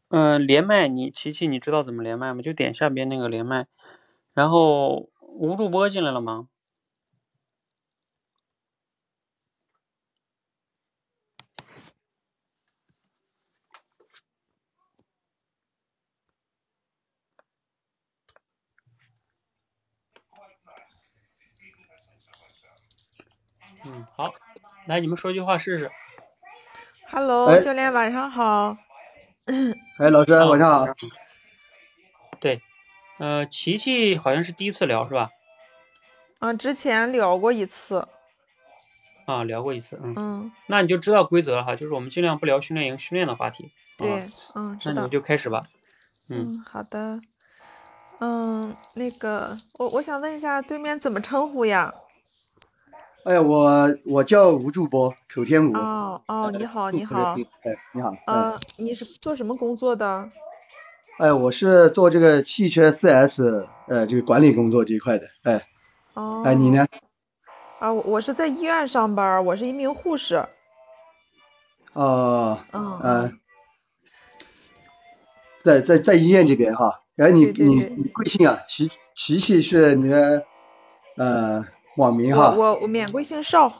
[0.09, 2.41] 嗯， 连麦，你琪琪，你知道怎么连麦吗？
[2.41, 3.67] 就点下边那个连麦，
[4.33, 6.47] 然后吴主播进来了吗？
[23.85, 24.33] 嗯，好，
[24.89, 25.91] 来，你们说句话试试。
[27.11, 28.75] Hello，、哎教练晚上好。
[29.99, 30.87] 哎，老师啊晚上好。
[32.39, 32.59] 对，
[33.19, 35.29] 呃，琪琪好像是第一次聊是吧？
[36.39, 38.07] 嗯，之前聊过一次。
[39.27, 43.71] 啊，聊过一次，嗯，嗯，那你就知道规则了哈，就是我们尽量不聊训练营训练的话题。
[43.95, 45.09] 对，啊、嗯，那你们。
[45.11, 45.61] 就开始吧。
[46.29, 47.21] 嗯，嗯，好的。
[48.21, 51.93] 嗯，那个，我我想问一下，对面怎么称呼呀？
[53.29, 55.77] 哎呀，我我叫吴主播，口天吴。
[55.77, 57.35] 哦哦，你好，你好。
[57.61, 58.09] 哎，你好。
[58.25, 58.53] 嗯。
[58.53, 60.27] 呃，你是做什么工作的？
[61.19, 65.27] 哎，我是做这个汽车 4S 呃，就是管理工作这一块的。
[65.43, 65.67] 哎。
[66.15, 66.41] 哦。
[66.43, 66.87] 哎，你呢？
[67.77, 70.43] 啊，我我是在医院上班，我是一名护士。
[71.93, 72.57] 哦。
[72.71, 72.99] 嗯。
[72.99, 73.31] 呃，
[75.63, 77.01] 在在在医院这边哈。
[77.17, 78.61] 哎，你你贵姓啊？
[78.67, 80.45] 琪琪琪是你的
[81.15, 81.67] 呃
[81.99, 82.51] 网名哈？
[82.51, 83.71] 我我我免贵姓邵。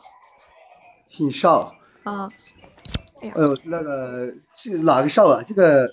[1.10, 1.74] 姓邵。
[2.04, 2.30] 嗯。
[3.22, 5.42] 哎呦，那个是哪个邵啊？
[5.48, 5.90] 这个。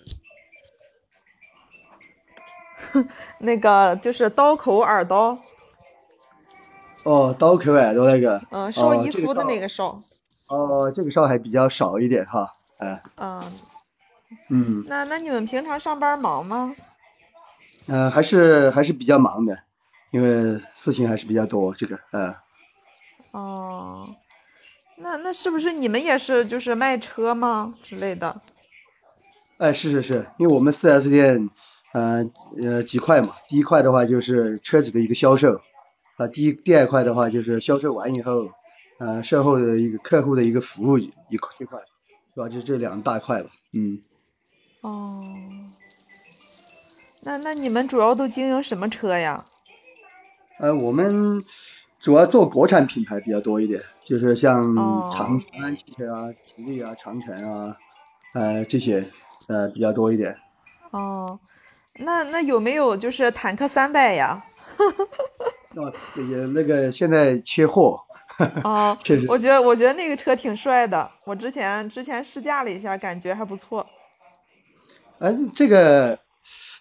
[3.39, 5.39] 那个就是刀口耳刀。
[7.05, 8.43] 哦，刀口耳朵那个。
[8.51, 10.03] 嗯，邵逸夫的哦、那个邵。
[10.49, 13.01] 哦，这个邵还比较少一点哈，哎。
[13.17, 13.41] 嗯。
[14.51, 14.85] 嗯。
[14.89, 16.75] 那那你们平常上班忙吗？
[17.89, 19.61] 嗯、呃，还是还是比较忙的，
[20.17, 22.35] 因为事情还是比较多，这个，嗯。
[23.33, 24.17] 哦，
[24.97, 28.35] 那那是不是你们也是就是卖车吗之类的？
[29.59, 31.51] 哎，是是是，因为我们四 S 店，
[31.93, 32.25] 呃
[32.63, 35.61] 呃几块嘛，第一块的话就是车子的一个销售，
[36.17, 38.49] 啊，第一第二块的话就是销售完以后，
[38.99, 41.79] 呃，售后的一个客户的一个服务一块这块，
[42.35, 42.49] 是吧？
[42.49, 44.01] 就这两大块吧，嗯。
[44.81, 45.23] 哦。
[47.21, 49.45] 那那你们主要都经营什么车呀？
[50.59, 51.45] 呃，我们
[52.01, 54.75] 主要做国产品牌比较多一点，就是像
[55.13, 57.77] 长安汽车啊、吉利啊、长城啊，
[58.33, 59.05] 呃这些
[59.49, 60.35] 呃比较多一点。
[60.93, 61.39] 哦，
[61.99, 64.43] 那那有没有就是坦克三百呀？
[65.77, 65.93] 哦，
[66.31, 68.01] 也那个现在缺货。
[68.65, 69.27] 哦，确实。
[69.29, 73.87] 我觉得我觉得那个车挺帅的，我之前之前试驾了一下，感觉还不错。
[75.19, 76.19] 哎、呃，这个。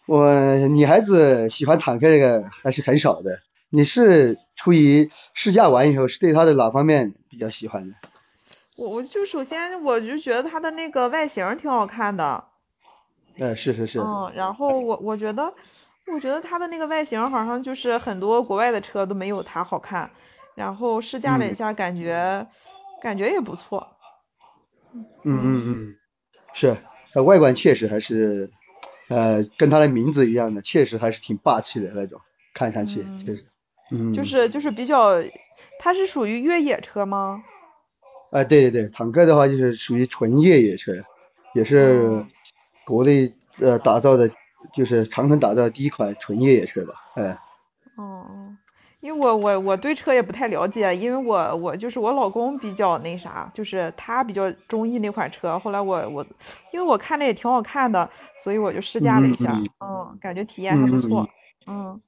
[0.08, 3.40] 我女孩子喜欢坦克这个还是很少的。
[3.70, 7.96] 你是出于试驾完以后是对它的哪方面比较喜欢的？
[8.78, 12.44] 我我就首先我就觉得它的那个外形挺好看的。
[13.38, 14.00] 呃，是是是。
[14.00, 15.54] 嗯，然后我我觉得
[16.14, 20.10] 我觉得它的那个外形好像就是很多国外的车都没有它好看。
[20.56, 22.48] 然后试驾了一下，感觉、嗯、
[23.02, 23.86] 感觉也不错。
[24.94, 25.96] 嗯嗯嗯，
[26.54, 26.78] 是，
[27.14, 28.52] 呃，外观确实还是。
[29.08, 32.20] 呃，跟它的名字一样的，确实还是挺霸气的那种，
[32.56, 33.46] 看上去确实，
[33.92, 35.14] 嗯，就是就是比较
[35.80, 37.44] 它是属于越野车吗？
[38.32, 40.92] 哎，对对对，坦克的话就是属于纯越野车，
[41.54, 42.28] 也是哦
[42.84, 44.30] 国内呃打造的，
[44.76, 47.38] 就是长城打造的第一款纯越野车吧，哎，
[47.96, 48.58] 哦哦，
[49.00, 55.58] 因为我我我对车也不太了解，因为我我就是我老公比较那啥，就是他比较中意那款车。
[55.58, 56.26] 后来我我
[56.74, 58.10] 因为我看着也挺好看的，
[58.44, 61.30] 所以我就试驾了一下，嗯嗯，感觉体验还不错，
[61.68, 62.02] 嗯。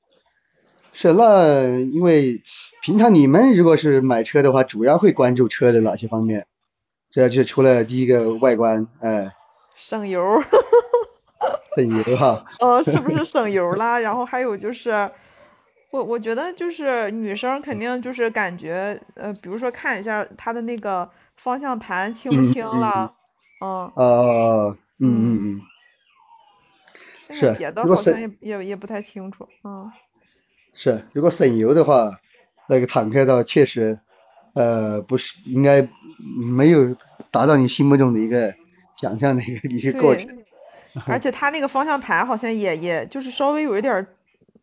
[0.99, 2.41] 是那因为
[2.81, 6.47] 平常你们如果是买车的话，主要会关注车的哪些方面？
[7.11, 9.31] 这就除了第一个外观，哎，
[9.75, 10.19] 省油，
[11.77, 13.99] 省油哈，呃，是不是省油啦？
[13.99, 15.07] 然后还有就是，
[15.91, 23.13] 我我觉得就是女生肯定就是感觉，呃，比如说看一下它的那个方向盘轻不嗯嗯轻啦，
[23.63, 25.61] 嗯，呃，嗯嗯
[27.29, 29.91] 嗯，是别的好像也也也不太清楚，嗯。
[30.79, 32.19] 是，如果省油的话，
[32.69, 33.97] 那个坦克倒确实，
[34.53, 35.89] 呃，不是应该
[36.55, 36.95] 没有
[37.31, 38.53] 达到你心目中的一个
[39.01, 40.45] 想象的一个一个过程，对，
[41.07, 44.05] 而且它那个方向盘好像也也就是稍微有一点儿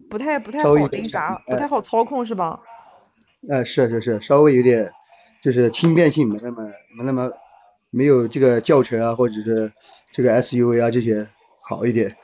[0.09, 2.61] 不太不太好那啥，不哎太好操控是吧？
[3.49, 4.93] 呃，是是是，稍微有点
[5.43, 6.63] 就是轻便性没那么
[6.97, 7.33] 没那么
[7.91, 9.73] 没有这个轿车啊或者是
[10.13, 11.27] 这个 SUV 啊这些
[11.61, 12.17] 好一点，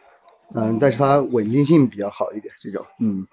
[0.55, 3.26] 嗯，但是它稳定性比较好一点，这种，嗯。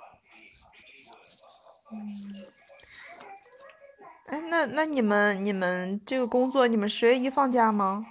[4.27, 8.05] 哎，那那你们你们这个工作，你们十月一放假吗？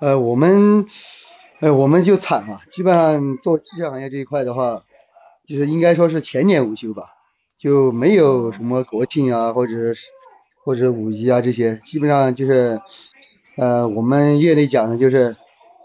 [0.00, 0.86] 呃，我们，
[1.60, 4.82] 呃，我们就惨了，基本上做汽车行业这一块的话，
[5.46, 7.14] 就是应该说是全年无休吧，
[7.58, 10.08] 就没有什么国庆啊，或者是
[10.64, 12.80] 或者五一啊这些，基本上就是，
[13.56, 15.36] 呃，我们业内讲的就是，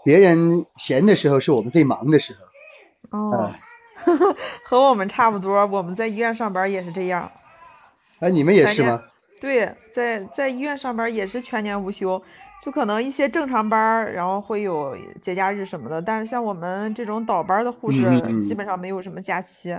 [0.02, 2.34] 别人闲的时候是我们最忙的时
[3.10, 3.60] 候，哦哎，
[4.62, 7.30] 和我们差不多，我们在医院上班也是这样。
[8.20, 9.02] 哎，你们也是吗？
[9.40, 12.22] 对，在在医院上班也是全年无休，
[12.62, 18.04] 就可能一些正常班儿，然后会有节假日什么的，但是像我们这种倒班的护士，
[18.40, 19.78] 基本上没有什么假期。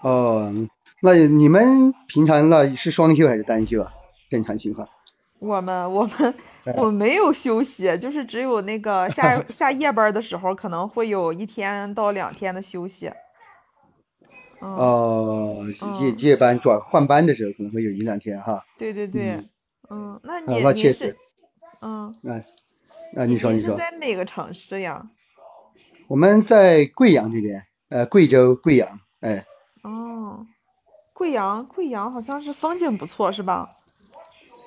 [0.00, 0.52] 哦，
[1.00, 3.92] 那你们平常那是双休还是单休啊？
[4.30, 4.88] 正常情况？
[5.44, 6.34] 我们我们
[6.64, 13.12] 哎我们没有休息，就是只有那个 下下夜班的时候，可能会有一天到两天的休息。
[14.60, 15.56] 嗯，哦，
[16.00, 18.62] 夜嗯夜班转换班的时候可能会有一两天哈。
[18.78, 19.48] 对对对，嗯
[19.90, 21.16] 嗯，那啊你你是那确实，
[21.82, 22.44] 嗯，哎，
[23.12, 23.76] 那，你说你说。
[23.76, 25.04] 在哪个城市呀？
[26.08, 28.88] 我们在贵阳这边，呃，贵州贵阳，
[29.20, 29.44] 哎，
[29.82, 30.38] 哦，
[31.12, 33.68] 贵阳，贵阳好像是风景不错，是吧？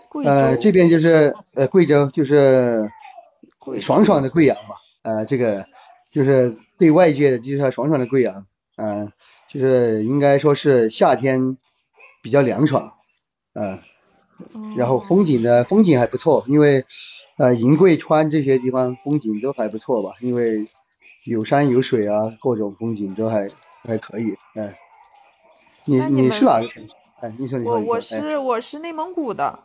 [0.09, 2.89] 贵呃，这边就是呃贵州就是
[3.81, 5.65] 爽爽的贵阳嘛，呃，这个
[6.11, 8.45] 就是对外界的就是爽爽的贵阳，
[8.75, 9.11] 呃，
[9.49, 11.57] 就是应该说是夏天
[12.21, 12.93] 比较凉爽，
[13.53, 13.79] 呃，
[14.75, 16.85] 然后哦风景呢，风景还不错，因为
[17.37, 20.67] 呃银贵川这些地方风景都还不错吧，因为
[21.25, 23.49] 有山有水啊，各种风景都还
[23.83, 24.73] 还可以，嗯、
[25.85, 26.93] 你那你你是们哪个城市？
[27.19, 29.59] 哎，你说你说我是我是内蒙古的，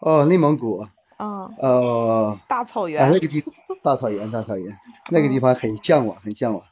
[0.00, 0.86] 哦，内蒙古，
[1.18, 3.42] 嗯，呃，啊，大草原那个地
[3.82, 4.76] 大草原，大草原，
[5.10, 6.62] 那个地嗯方很向往，很向往。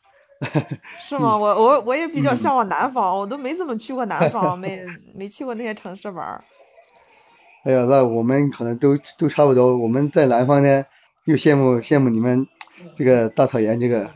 [0.98, 1.34] 是吗？
[1.38, 6.44] 我我我也比较嗯向往南方，我都没怎么去过南方，没没去过那些城市玩儿。
[7.64, 9.76] 哎呀，那我们可能都都差不多。
[9.76, 10.84] 我们在南方呢，
[11.24, 12.46] 又羡慕羡慕你们
[12.94, 14.08] 这个大草原这个，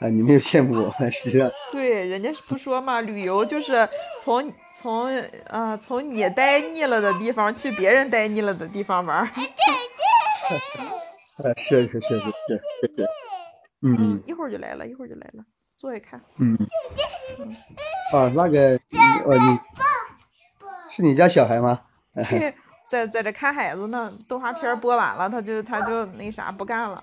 [0.00, 3.88] 啊，你没有羡慕我，实际上，对，人家是不说嘛，旅游就是
[4.20, 5.06] 从从
[5.46, 9.28] 呃从你呆腻了的地方去别人呆腻了的地方玩儿。
[11.38, 13.06] 呃， 是是是是是是是，
[13.82, 15.44] 嗯一会儿就来了，一会儿就来了，
[15.76, 16.20] 坐下看。
[16.38, 16.58] 嗯，
[18.12, 18.78] 啊，那个，
[19.26, 19.58] 呃，你
[20.90, 21.80] 是你家小孩吗？
[22.28, 22.54] 对，
[22.90, 27.02] 在在这看孩子呢，动画片播完了，他就他就那啥不干了。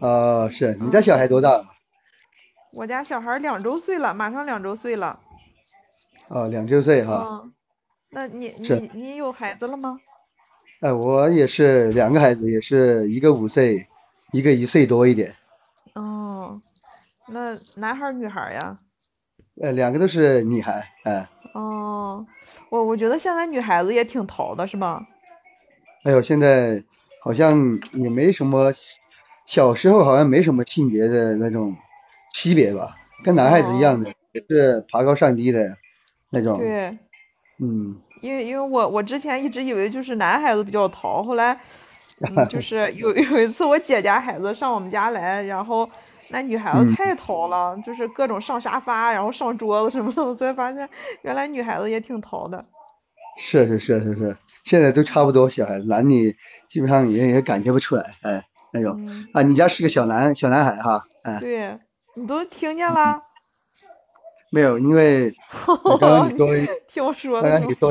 [0.00, 1.64] 哦，是你家小孩多大了？
[2.76, 5.18] 我家小孩两周岁了，马上两周岁了。
[6.28, 7.24] 哦，两周岁哈。
[7.24, 7.52] 嗯，
[8.10, 9.98] 那你你你有孩子了吗？
[10.80, 13.86] 哎，我也是两个孩子，也是一个五岁，
[14.32, 15.34] 一个一岁多一点。
[15.94, 16.60] 哦，
[17.28, 18.78] 那男孩儿女孩儿呀？
[19.60, 22.26] 呃，两个都是女孩，哎，哦，
[22.70, 25.06] 我我觉得现在女孩子也挺淘的，是吧？
[26.02, 26.82] 哎呦，现在
[27.22, 28.72] 好像也没什么，
[29.46, 31.76] 小时候好像没什么性别的那种
[32.34, 35.76] 区别吧，跟男孩子一样的，也是爬高上低的
[36.30, 36.58] 那种。
[36.58, 36.98] 对，
[37.60, 41.58] 嗯，因为因为我我之前一直以为就是男孩子比较淘，后来，
[42.20, 45.88] 嗯，就 是有有一次我姐家孩子上我们家来，然后
[46.30, 46.94] 那女孩子嗯。
[46.96, 50.88] 太淘了，就是各种上沙发，然后上桌子什么的，我才发现
[51.22, 52.64] 原来女孩子也挺淘的。
[53.38, 56.36] 是是是是是，现在都差不多，小孩子男女
[56.68, 58.96] 基本上也也感觉不出来，哎，那种。
[58.98, 61.78] 嗯，啊，你家是个小男小男孩哈，哎，对，
[62.14, 63.20] 你都听见了？
[64.50, 65.32] 没有，因为
[65.98, 66.48] 刚刚你说，
[66.86, 67.50] 听我说刚？
[67.50, 67.90] 刚你说，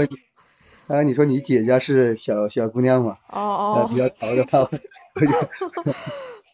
[0.87, 4.59] 刚刚你说你姐家是小小姑娘嘛，哦哦，比哦，较淘的话，
[5.15, 5.93] 我就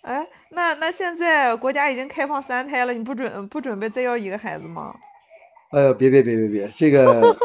[0.02, 4.96] 哎，那那现在国家已经开放三胎了，你不准不准备再要一个孩子吗？
[5.72, 7.38] 哎呦，别别别别别，这个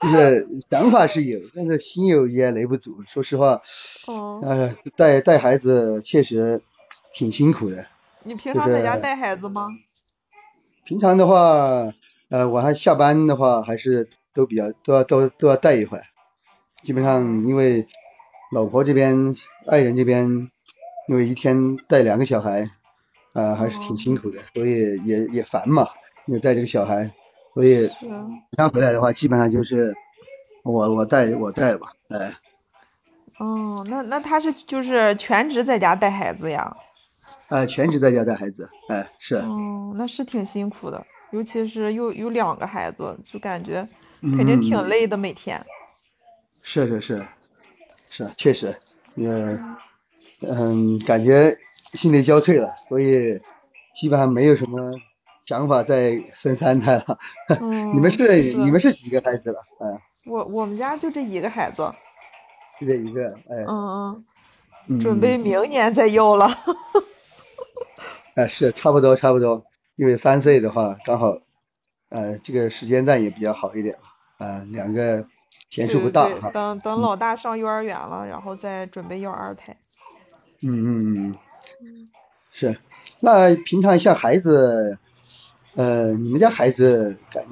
[0.00, 3.02] 就是想法是有，但是心有余而力不足。
[3.06, 3.60] 说实话，
[4.06, 6.62] 哦，呃，带带孩子确实
[7.12, 7.84] 挺辛苦的。
[8.24, 9.68] 你平常在家带孩子吗？
[10.84, 11.92] 平常的话，
[12.28, 16.04] 呃，我还下班的话，还是都比较都要都都要带一会儿。
[16.82, 17.86] 基本上因为
[18.52, 19.34] 老婆这边、
[19.66, 20.48] 爱人这边，
[21.08, 22.68] 因为一天带两个小孩，
[23.32, 25.88] 呃、还是挺辛苦的，所以也也烦嘛，
[26.26, 27.10] 因为带这个小孩，
[27.54, 27.90] 所以是。
[28.00, 29.94] 平常回来的话，基本上就是
[30.64, 32.34] 我我带我带吧，哎，
[33.38, 36.76] 哦，那那他是就是全职在家带孩子呀？
[37.50, 43.86] 呃，全职在家带孩子，哎，是，哦，那是挺辛苦的，尤其是有有两个孩子，就感觉
[44.22, 45.60] 嗯肯定挺累的，每天。
[46.62, 47.26] 是是是，
[48.08, 48.74] 是确实，
[49.16, 49.58] 呃，
[50.42, 51.56] 嗯，感觉
[51.94, 53.36] 心力交瘁了，所以
[54.00, 54.92] 基本上没有什么
[55.44, 57.18] 想法再生三胎了。
[57.60, 59.60] 嗯，你们是是你们是几个孩子了？
[59.80, 61.90] 哎，我我们家就这一个孩子，
[62.80, 64.24] 就这一个，哎，嗯嗯
[64.90, 66.48] 嗯，准备明年再要了。
[68.40, 69.64] 哎，是差不多差不多，
[69.96, 71.40] 因为三岁的话刚好，
[72.08, 73.98] 呃，这个时间段也比较好一点，
[74.38, 75.26] 啊、两个
[75.68, 79.76] 天数不对对对，大哈，等等老大上幼儿园了，然后再准备要二胎。
[80.62, 81.34] 嗯嗯
[81.82, 82.08] 嗯，
[82.50, 82.78] 是。
[83.20, 84.96] 那平常像孩子，
[85.74, 87.44] 呃，你们家孩子感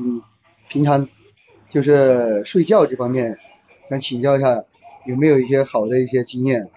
[0.68, 1.07] 平常
[1.70, 3.39] 就是睡觉这方面，
[3.91, 4.64] 想请教一下，
[5.05, 6.70] 有没有一些好的一些经验？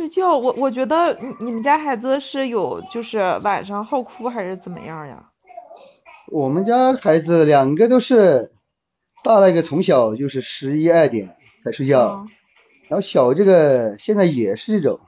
[0.00, 5.26] 睡觉，我我觉得你你们家孩子是有就是晚上好哭还是怎么样呀？
[6.28, 8.50] 我们家孩子两个都是，
[9.22, 12.28] 大那个从小就是十一二点才睡觉，嗯
[12.88, 15.00] 然后小这个现在也是这种，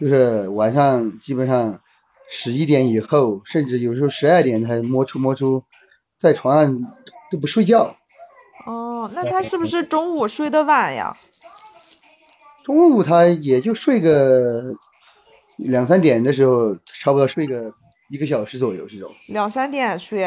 [0.00, 1.80] 就是晚上基本上
[2.28, 5.62] 十一点以后，甚至有时候十二点才摸出摸出，
[6.18, 6.80] 在床上
[7.30, 7.94] 都不睡觉。
[8.66, 11.16] 哦，那他是不是中午睡得晚呀？
[12.66, 14.74] 中午他也就睡个
[15.56, 17.72] 两三点的时候，差不多睡个
[18.10, 19.08] 一个小时左右这种。
[19.28, 20.24] 两三点睡，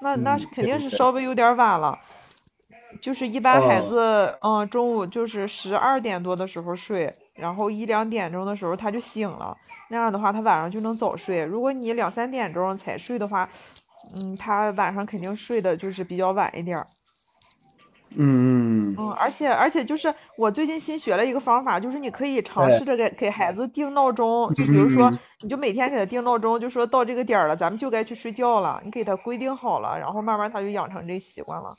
[0.00, 1.98] 那那嗯是肯定是稍微有点晚了。
[3.02, 9.54] 就是一般孩哦子，嗯，中午就是十二点多的时候睡，然后一两点钟的时候他就醒了，
[9.90, 11.44] 那样的话他晚上就能早睡。
[11.44, 13.46] 如果你两三点钟才睡的话，
[14.16, 16.86] 嗯，他晚上肯定睡的就是比较晚一点儿。
[18.18, 31.74] 嗯嗯嗯，而且而且就是我最近新学了一个方法，就是你可以尝哎试着给给孩子定闹钟，就比如说嗯，你就每天给他定闹钟，就说到这个点儿了，咱们就该去睡觉了，你给他规定好了，然后慢慢他就养成这习惯了。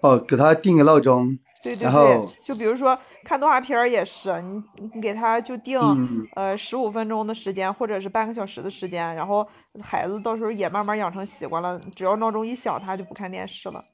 [0.00, 4.62] 哦，给他定个闹钟，对对对，就比如说看动画片儿也是，你
[4.94, 9.44] 你给他就定嗯呃十五分钟的时间，或者是半个小时的时间，然后
[9.82, 13.84] 孩子到时候也慢慢养成习惯了，只要闹钟一响，他就不看电视了。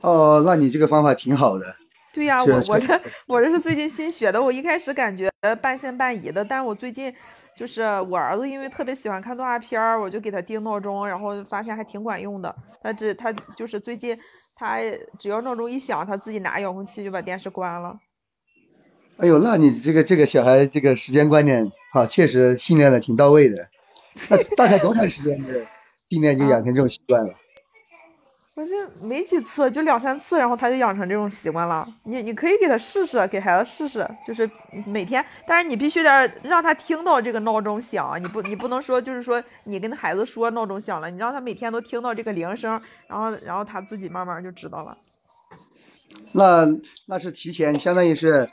[0.00, 1.74] 哦，那你这个方法挺好的。
[2.12, 5.30] 对呀，是我我这我这是最近新学的，我一开始感觉
[5.60, 7.14] 半信半疑的，但我最近
[7.56, 12.54] 就是我儿子因为特别喜欢看动画片儿，我就给他定闹钟，然后发现还挺管用的。
[12.82, 14.16] 他只他就是最近
[14.54, 14.78] 他
[15.18, 17.98] 只要闹钟一响，他自己拿遥控器就把电视关了。
[19.18, 23.68] 哎呦，那你这个这个小孩这个时间观念哈、确实训练的挺到位的。
[24.30, 25.66] 那大概多长时间的
[26.08, 27.34] 训练就养成这种习惯了？
[28.58, 31.86] 我这没几次，就两三次，然后他就养成这种习惯了。
[32.02, 34.50] 你你可以给他试试，给孩子试试，就是
[34.84, 44.98] 每天，但是你必须得让他听到这个闹钟响，你不你不能说就是说你跟孩子说闹钟响了，你让他每天都听到这个铃声，然后然后他自己慢慢就知道了。
[46.32, 46.66] 那
[47.06, 48.50] 那是提前，相当于是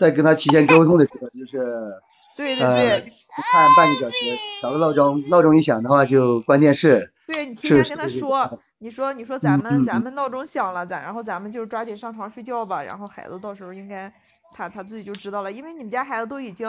[0.00, 1.92] 在跟他提前沟通的时候，就是
[2.36, 3.12] 对对呃对，
[3.52, 4.16] 看半个小时，
[4.60, 7.12] 调个闹钟，闹钟一响的话就关电视。
[7.26, 10.02] 对你提是前跟他说，你说你说咱嗯们咱嗯。
[10.02, 14.12] 们闹钟响了，咱然后咱们就抓紧上床睡觉吧，然后孩子到时候应该
[14.52, 16.68] 他他自己就知道了，因为你们家孩子都已经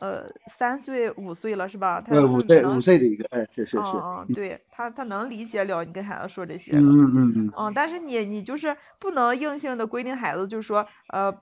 [0.00, 2.00] 呃三岁五岁了是吧？
[2.00, 6.82] 他呃，他五岁能五岁的一个，哎，是是是，嗯嗯，对他他能理解了你跟孩子说这些嗯
[7.14, 11.32] 嗯嗯，嗯，但是你你就是不能硬性的规定孩子，就是说呃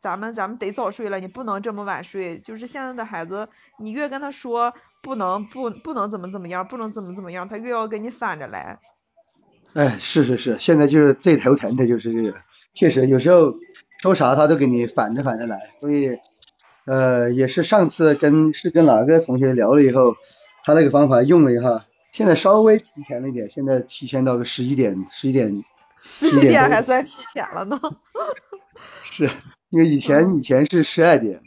[0.00, 2.36] 咱们咱们得早睡了，你不能这么晚睡。
[2.38, 4.72] 就是现在的孩子，你越跟他说
[5.02, 8.78] 不能不不能怎么怎么样，不能怎么怎么样，他越要跟你反着来。
[9.74, 12.38] 哎，是是是，现在就是最头疼的就是这个，
[12.74, 13.54] 确实有时候
[14.00, 16.18] 说啥他都给你反着反着来，所以
[16.84, 20.14] 呃也是上次跟是跟哪个同学聊了以后，
[20.64, 25.64] 他那个方法用了一下，现在稍微提前了一点，现在提前到个十一点十一点，
[26.02, 27.80] 十一11点多点还算提前了呢。
[29.10, 29.28] 是
[29.74, 31.42] 因为以前以前是十二点，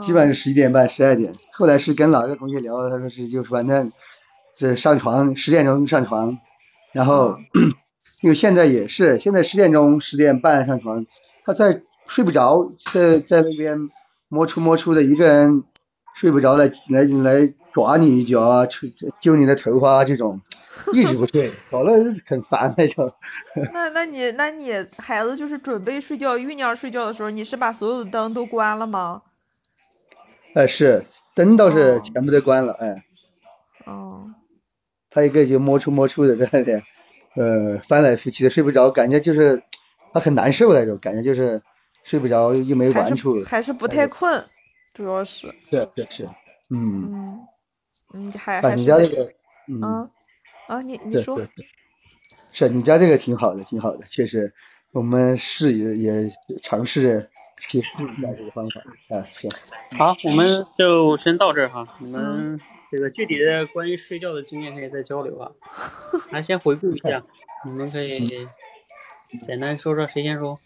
[0.00, 3.92] 基本上是十一点半十二点，后来是跟哪个同学聊，他说是就是反正
[4.56, 6.38] 这上床十点钟上床，
[6.92, 7.36] 然后
[8.22, 11.04] 因为现在也是现在十点钟十点半上床，
[11.44, 13.90] 他在睡不着，在在那边
[14.30, 15.64] 摸出摸出的一个人
[16.16, 18.88] 睡不着来来来抓你一脚啊，揪
[19.20, 20.40] 揪你的头发啊这种，
[20.94, 21.92] 一直不睡，搞得
[22.26, 23.12] 很烦那种。
[23.72, 29.22] 那那你那你孩子就是准备睡觉酝酿睡觉的时候，你是把所有的灯都关了吗？
[30.54, 31.04] 哎，是
[31.34, 32.00] 灯倒是哦。
[32.00, 33.04] 全部都关了，哎。
[33.84, 34.30] 哦，
[35.10, 36.82] 他一个就摸出摸出的在那里，
[37.36, 39.62] 呃，翻来覆去的睡不着，感觉就是
[40.12, 41.62] 他很难受那种感觉，就是
[42.04, 44.44] 睡不着又没玩处，还是不太困，
[44.92, 46.28] 主要是，是是是，
[46.70, 47.46] 嗯，嗯，
[48.14, 49.30] 嗯，还啊，还是你家这个，
[49.68, 50.10] 嗯，啊
[50.68, 51.48] 啊，你你说是
[52.52, 54.52] 是，你家这个挺好的，挺好的，确实，
[54.92, 58.82] 我们试也也尝试着去试一下这个方法，
[59.16, 59.48] 啊，是，
[59.96, 61.96] 好，我们就先到这儿哈。
[62.00, 62.60] 你嗯们
[62.92, 65.52] 这个具体的关于睡觉的经验可以再交流啊。
[66.30, 67.22] 来，先回顾一下，
[67.64, 68.46] 你们可以
[69.46, 70.58] 简单说说，谁先说？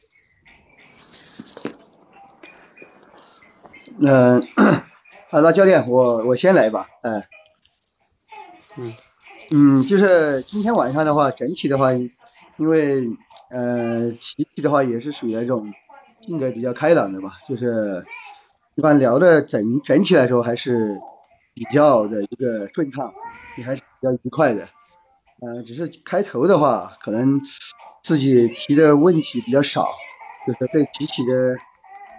[4.01, 4.41] 嗯、
[5.31, 7.29] 啊，那教练，我我先来吧，哎，
[8.77, 8.93] 嗯
[9.55, 13.03] 嗯，就是今天晚上的话，整体的话，因为
[13.51, 15.71] 呃，琪琪的话也是属于那种
[16.25, 18.03] 性格比较开朗的吧，就是
[18.77, 20.99] 一般聊的整整体来说还是
[21.53, 23.13] 比较的一个顺畅，
[23.59, 24.71] 也还是比较愉快的。
[25.41, 27.43] 呃，只是开头的话，可能
[28.03, 29.87] 自己提的问题比较少，
[30.47, 31.59] 就是对琪琪的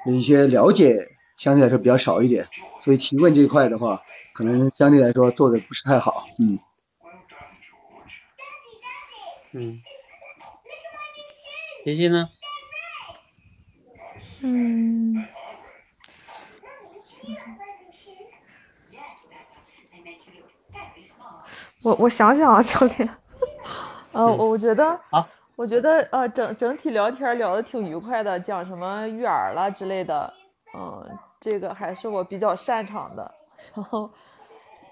[0.05, 1.07] 一些了解
[1.39, 2.47] 相对来说比较少一点，
[2.83, 4.03] 所以提问这一块的话，
[4.35, 6.59] 可能相对来说做的不是太好，嗯。
[9.55, 9.79] 嗯，
[21.83, 23.09] 我我想想啊，教练，
[24.11, 25.25] 呃，我我觉得，好。
[25.55, 30.33] 我觉得呃整整体聊天聊的挺愉快的，讲什么育儿啦之类的，
[30.75, 33.35] 嗯，这个还是我比较擅长的，
[33.75, 34.09] 然后，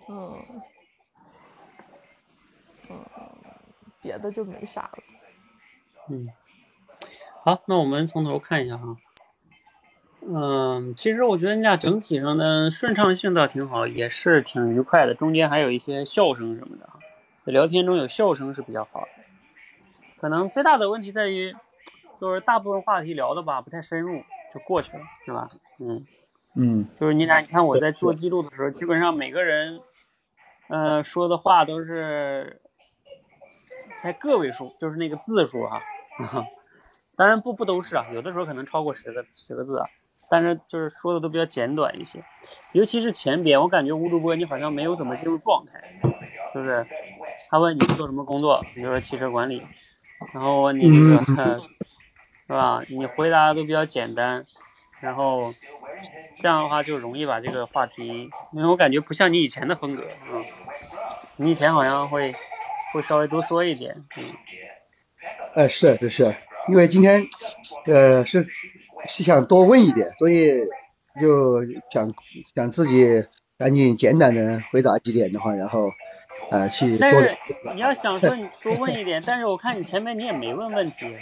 [0.08, 0.62] 嗯，嗯，
[4.02, 5.04] 别的就没啥了。
[6.10, 6.28] 嗯，
[7.44, 8.98] 好，那我们从头看一下哈。
[10.24, 17.00] 嗯，其实我觉得你俩整体上的顺畅性倒挺好，也是挺愉快的，中间还有一些笑声什么的哈。
[17.46, 19.08] 聊天中有笑声是比较好的。
[20.18, 21.56] 可能最大的问题在于，
[22.20, 24.22] 就是大部分话题聊的吧不太深入，
[24.54, 25.50] 就过去了，是吧？
[25.80, 26.06] 嗯，
[26.56, 29.82] 嗯就是你俩，你看我在做记录的时候，基本上每个人，
[30.68, 32.62] 呃，说的话都是
[34.02, 35.82] 才个位数，就是那个字数哈、
[37.16, 39.86] 当然不不都是啊，有的时候可能超过十个十个字啊，
[40.30, 42.24] 但是就是说的都比较简短一些，
[42.72, 45.94] 尤其是前边，我感觉吴主播你好像没有怎么进入状态，
[46.54, 46.86] 是不是？
[47.50, 49.62] 他问你做什么工作，比如说汽车管理，
[50.34, 51.62] 然后问你这个、
[52.48, 52.82] 是吧？
[52.90, 54.44] 你回答的都比较简单，
[55.00, 55.46] 然后
[56.38, 60.44] 这样的话就容易把这个话题，因为我感觉不像你以前的风格，嗯，
[61.38, 62.36] 你以前好像会
[62.92, 64.24] 会稍微多说一点，嗯，
[65.56, 66.36] 哎，是是是，
[66.68, 67.26] 因为今天
[67.86, 68.46] 呃是
[69.08, 70.62] 是想多问一点，所以
[71.22, 71.62] 就
[71.92, 72.12] 想
[72.56, 73.26] 想自己
[73.58, 75.90] 赶紧简短的回答几点的话，然后
[76.50, 77.38] 呃去多但是
[77.74, 81.16] 你要想说 你多问一点，但是我看你前面你也没问问题，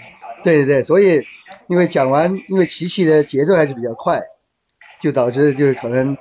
[0.43, 1.21] 对对对，所以
[1.67, 4.21] 因为讲完，因为琪琪的节奏还是比较快，
[4.99, 6.17] 就导致就是可能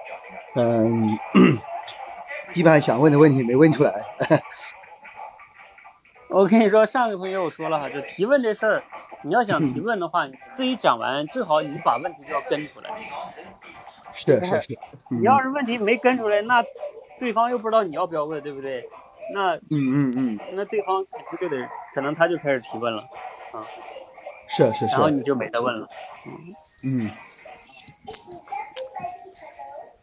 [0.55, 1.18] 嗯、
[2.53, 3.92] 基本上想问的问题没问出来。
[6.29, 8.83] 我跟你说，上个同学我说了哈，就提问这事儿，
[9.22, 12.91] 你要想提问的话，你自己讲完，最好你把问题就要跟出来。
[14.14, 14.79] 是是是，
[15.11, 16.62] 你要是问题没跟出来，那
[17.18, 18.89] 对方又不知道你要不要问，对不对？
[19.35, 23.03] 那嗯嗯嗯，那对方肯定就得，可能他就开始提问了
[23.53, 23.64] 啊，
[24.49, 25.89] 是是是，然后你就没得问了。
[26.85, 27.11] 嗯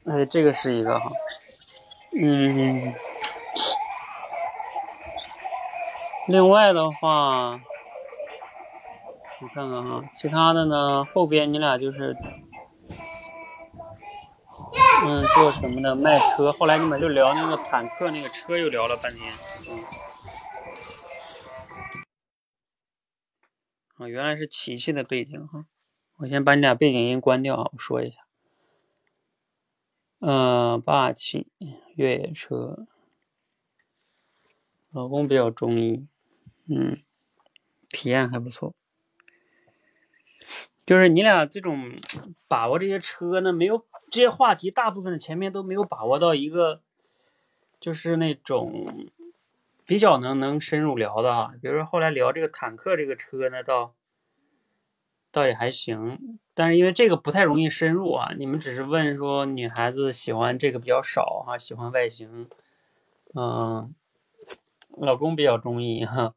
[0.08, 1.12] 嗯哎，这个是一个哈，
[2.20, 2.94] 嗯，
[6.28, 7.52] 另外的话，
[9.42, 12.16] 我看看哈，其他的呢，后边你俩就是
[15.06, 15.96] 嗯，做什么的？
[15.96, 16.52] 卖车。
[16.52, 19.32] 后来你们就聊那个坦克那个车，又聊了半天。
[19.70, 19.84] 嗯。
[23.98, 25.66] 啊，原来是琪琪的背景哈。
[26.18, 28.22] 我先把你俩背景音关掉啊，我说一下。
[30.22, 31.52] 嗯，霸气
[31.96, 32.88] 越野车，
[34.90, 36.08] 老公比较中意，
[36.68, 37.02] 嗯，
[37.90, 38.74] 体验还不错。
[40.86, 41.92] 就是你俩这种
[42.48, 46.82] 把握这些车呢，没有这些话题，大部分的前面都没有把握到一个，
[47.80, 49.10] 就是那种
[49.86, 51.54] 比较能能深入聊的啊。
[51.62, 53.94] 比如说后来聊这个坦克这个车呢，倒。
[55.32, 58.32] 倒也还行，但是因为这个不太容易深入啊。
[58.38, 62.48] 你们只是问说女孩子喜欢这个比较少哈，喜欢外形，
[63.34, 63.94] 嗯，
[64.96, 66.34] 老公比较中意哈。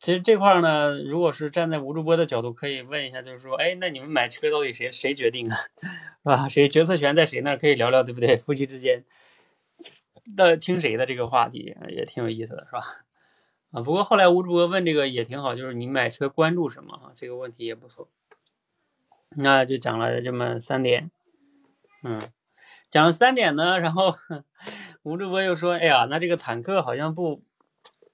[0.00, 5.56] 其实这块呢，如果是站在吴主播的角度，可以问一下，就是说，哎，那你们买车到底谁谁决定啊？
[6.24, 6.48] 是吧？
[6.48, 7.56] 谁决策权在谁那儿？
[7.56, 8.36] 可以聊聊，对不对？
[8.36, 9.04] 夫妻之间
[10.36, 12.80] 的听谁的这个话题也挺有意思的，是吧？
[13.72, 17.12] 啊，不过后来吴主播问这个也挺好，就是你买车关注什么哈？
[17.14, 18.08] 这个问题也不错。
[19.36, 21.10] 那就讲了这么三点，
[22.04, 22.20] 嗯，
[22.88, 24.14] 讲了三点呢，然后
[25.02, 27.42] 吴主播又说，哎呀，那这个坦克好像不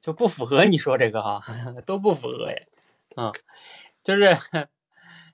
[0.00, 1.42] 就不符合你说这个哈，
[1.86, 2.56] 都不符合呀，
[3.16, 3.32] 啊，
[4.02, 4.36] 就是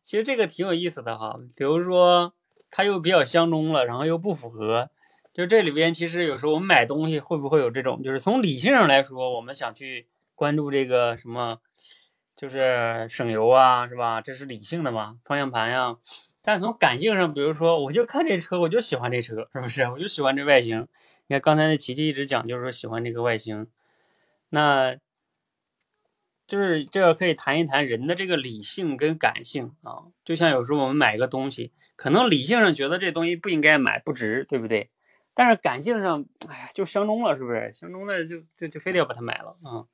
[0.02, 2.34] 其实这个挺有意思的哈，比如说
[2.70, 4.90] 它又比较相中了，然后又不符合。
[5.32, 10.08] 就这里边其实有时候我们买东西会不会有这种，就是从理性上来说，我们想去。
[10.38, 11.60] 关注这个什么，
[12.36, 14.20] 就是省油啊，是吧？
[14.20, 15.96] 这是理性的嘛，方向盘呀。
[16.44, 19.84] 但从感性上，比如说，我就看这车，我就喜欢这车，是不是？
[19.88, 20.86] 我就喜欢这外形。
[21.28, 23.66] 你看刚才那琪琪一直讲，就是说喜欢这个外形。
[24.56, 24.96] 那，
[26.46, 30.06] 就是这个可以谈一谈人的这个理性跟感性啊。
[30.24, 34.90] 就像有时候我们买一个东西，可能理性上觉得这东西不应该买，不值，对不对？
[35.34, 37.70] 但是感性上，哎呀，就相中了，是不是？
[37.74, 39.84] 相中了就就就非得要把它买了啊。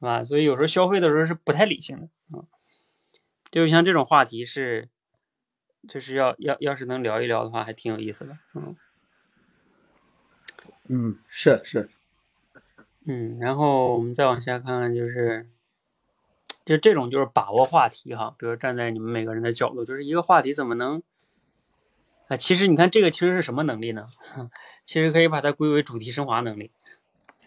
[0.00, 0.24] 是吧？
[0.24, 2.42] 所以有时候消费的时候是不太理性的啊。
[3.52, 4.88] 就像这种话题是，
[5.88, 8.36] 就是要要要是能聊一聊的话，还挺有意思的。
[8.54, 8.76] 嗯，
[10.88, 11.88] 嗯，是是。
[13.04, 15.48] 嗯，然后我们再往下看看，就是
[16.64, 18.34] 就这种就是把握话题哈。
[18.38, 21.02] 比如站在你们每个人的角度，就是一个话题怎么能
[22.28, 22.36] 啊？
[22.36, 24.06] 其实你看这个其实是什么能力呢？
[24.84, 26.70] 其实可以把它归为主题升华能力。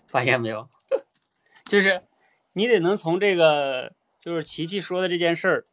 [0.07, 0.69] 发现没有？
[1.65, 2.03] 就是。
[2.53, 5.65] 你得能从这个就是琪琪说的这件事儿，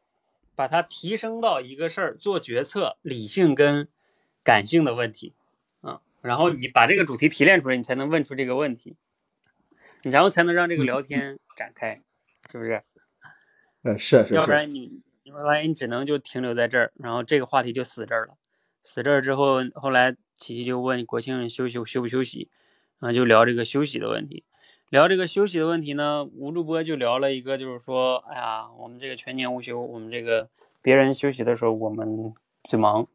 [0.54, 3.88] 把它提升到一个事儿做决策理性跟
[4.42, 5.32] 感性的问题
[5.80, 8.96] 啊，然后你把这个主题提炼出来，你才能问出这个问题，
[10.10, 12.02] 然后才能让这个聊天展开，
[12.50, 12.82] 是不是？
[13.82, 14.34] 呃，是是是。
[14.34, 18.34] 要不然你你会发现你只能就停留在这儿，然后这个话题就死这儿了。
[18.82, 22.50] 死这儿之后，后来琪琪就问国庆休休休不休息，
[23.00, 24.44] 啊，就聊这个休息的问题。
[24.90, 30.48] 聊这个休息的问题呢，吴主播就聊了一个，就是说，哎呀，我们这个全年无休，我们这个
[30.82, 33.08] 别人休息的时候，我们最忙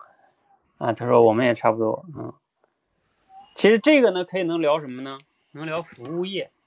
[0.78, 0.92] 啊。
[0.92, 2.34] 他说我们也差不多，嗯。
[3.56, 5.20] 其实这个呢，可以能聊什么呢？
[5.52, 6.59] 能聊服务业，嗯，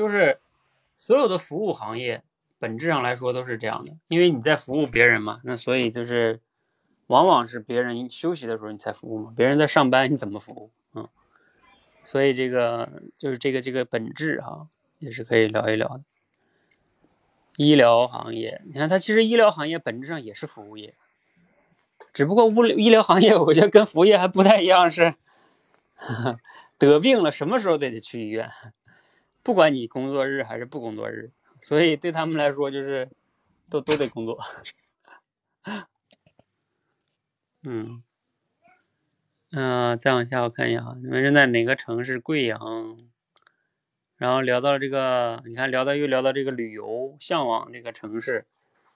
[0.00, 0.40] 就是
[0.96, 2.22] 所有的服务行业
[2.58, 6.40] 本质上来说都是这样的，因为你在服务别人嘛，那所以就是
[7.08, 10.70] 往往是别人休息的时候你才服务嘛，别人在上班你怎么服务？
[10.94, 11.06] 嗯
[12.02, 14.68] 所以这个就是这个这个本质哈，
[15.00, 16.02] 也是可以聊一聊的。
[17.58, 20.94] 医疗行业，你看它其实医疗行业本质上也是服务业，
[22.14, 25.14] 只不过物医疗行业我觉得跟服务业还不太一样，是
[26.78, 28.48] 得病了什么时候都得去医院，
[29.42, 33.08] 不管你工作日还是不工作日，所以对他们来说就是
[33.70, 34.38] 都都得工作。
[37.62, 38.02] 嗯。
[39.52, 42.20] 嗯，再往下我看一下哈，你们是在哪个城市？
[42.20, 42.96] 贵阳。
[44.16, 48.46] 然后聊到这个，你看聊到又聊到这个旅游，向往这个城市。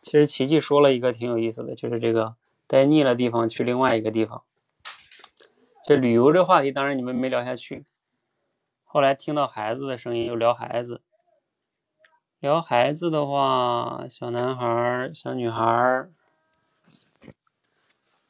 [0.00, 2.36] 其实琪琪说了一个挺有意思的，就是这个
[2.68, 4.44] 待腻了地方去另外一个地方。
[5.82, 7.84] 这旅游这话题当然你们没聊下去。
[8.94, 11.02] 后来听到孩子的声音，又聊孩子。
[12.38, 16.08] 聊孩子的话，小男孩、小女孩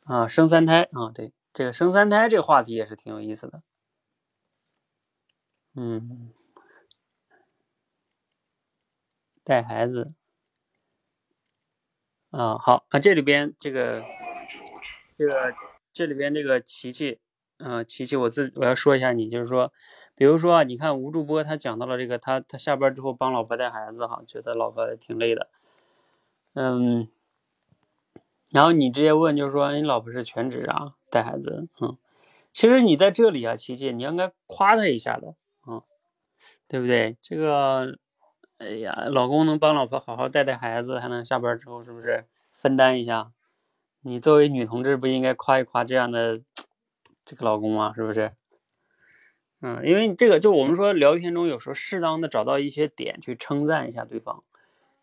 [0.05, 1.35] 啊，生三胎啊，对。
[1.53, 3.63] 这个生三胎这个话题也是挺有意思的，
[5.75, 6.33] 嗯，
[9.45, 10.09] 带孩子
[12.31, 14.03] 啊，好啊，这里边这个
[15.15, 15.55] 这个
[15.93, 17.21] 这里边这个琪琪
[17.59, 19.71] 啊，琪琪，我自我要说一下你，就是说，
[20.15, 25.49] 比如说啊，你看吴主播他讲到了这个，他他下班之后帮老婆带孩子哈，觉得老婆挺累的，
[26.55, 27.09] 嗯。
[28.53, 31.99] 然后你直接问，就是说你老婆是全职啊，带孩子，嗯，
[32.53, 35.35] 其实你在这里啊，琪琪，你应该夸她一下的，
[35.67, 35.83] 嗯，
[36.69, 37.17] 对不对？
[37.21, 37.99] 这个，
[38.59, 43.33] 哎呀，老公能帮老婆好好带带孩子，还能下班之后是不是分担一下？
[44.03, 46.41] 你作为女同志，不应该夸一夸这样的
[47.25, 47.93] 这个老公吗？
[47.97, 48.37] 是不是？
[49.67, 54.43] 嗯，因为这个就我们说聊天中有时候适当的找到一些点去称赞一下对方，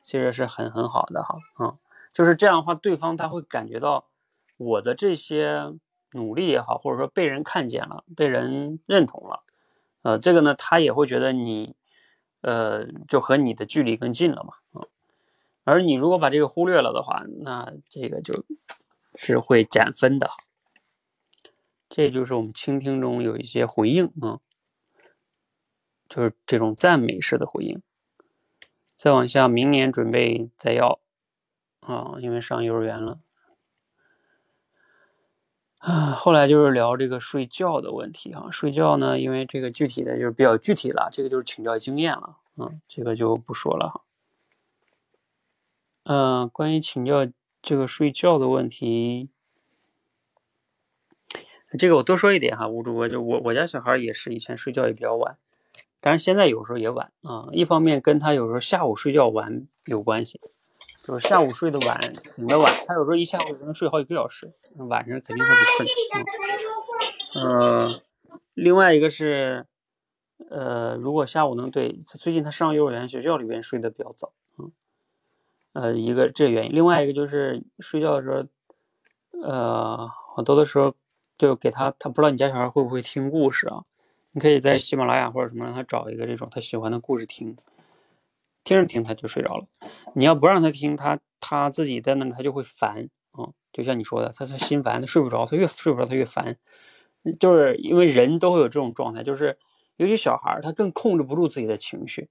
[0.04, 1.78] 其实是很很好的哈，嗯。
[2.14, 4.06] 就是这样的话，对方他会感觉到
[4.58, 5.74] 我的这些
[6.12, 9.44] 努力也好，或者说被人看见了，被人认同了，
[10.02, 11.74] 呃，这个呢，他也会觉得你，
[12.42, 14.86] 呃，就和你的距离更近了嘛，嗯，
[15.64, 18.44] 而你如果把这个忽略了的话，那这个就
[19.16, 20.30] 是会减分的。
[21.88, 24.40] 这就是我们倾听中有一些回应啊，
[26.12, 27.82] 就是这种赞美式的回应。
[28.98, 31.00] 再往下，明年准备再要。
[31.80, 33.20] 啊，因为上幼儿园了
[35.78, 36.12] 啊。
[36.12, 38.52] 后来就是聊这个睡觉的问题啊。
[38.52, 42.38] 睡觉呢，因为这个具体的就是比较具体了，这个就是请教经验了。
[42.58, 44.02] 嗯，这个就不说了哈。
[46.04, 47.26] 嗯，关于请教
[47.62, 49.30] 这个睡觉的问题，
[51.80, 52.68] 这个我多说一点哈。
[52.68, 55.38] 吴主播，就我我家小孩也是以前睡觉也比较晚，
[56.02, 57.48] 但是现在有时候也晚啊。
[57.54, 60.42] 一方面跟他有时候下午睡觉晚有关系。
[61.04, 62.00] 就是下午睡得晚，
[62.36, 65.90] 醒得晚，他有时候一下午能睡好几个小时，晚上肯定他不困。
[67.34, 68.02] 嗯，
[68.54, 69.66] 另外一个是，
[70.52, 74.72] 呃，如果下午能对，最近他上幼儿园，学校里边睡得比较早，嗯，
[75.74, 80.94] 呃，一个这原因，另外一个就是睡觉的时候，呃，好多的时候
[81.36, 83.86] 就给他，他不知道你家小孩会不会听故事啊？
[84.34, 87.58] 你可以在喜马拉雅或者什么让他找一个这种他喜欢的故事听。
[88.64, 89.66] 听着听他就睡着了，
[90.14, 96.58] 你要不让他听，他他自己在那他就会烦啊，就像你说的，他他心烦，他睡不着，他越睡不着他越烦，
[97.40, 99.58] 就是因为人都会有这种状态，就是
[99.98, 102.30] 尤其小孩他更控制不住自己的情绪，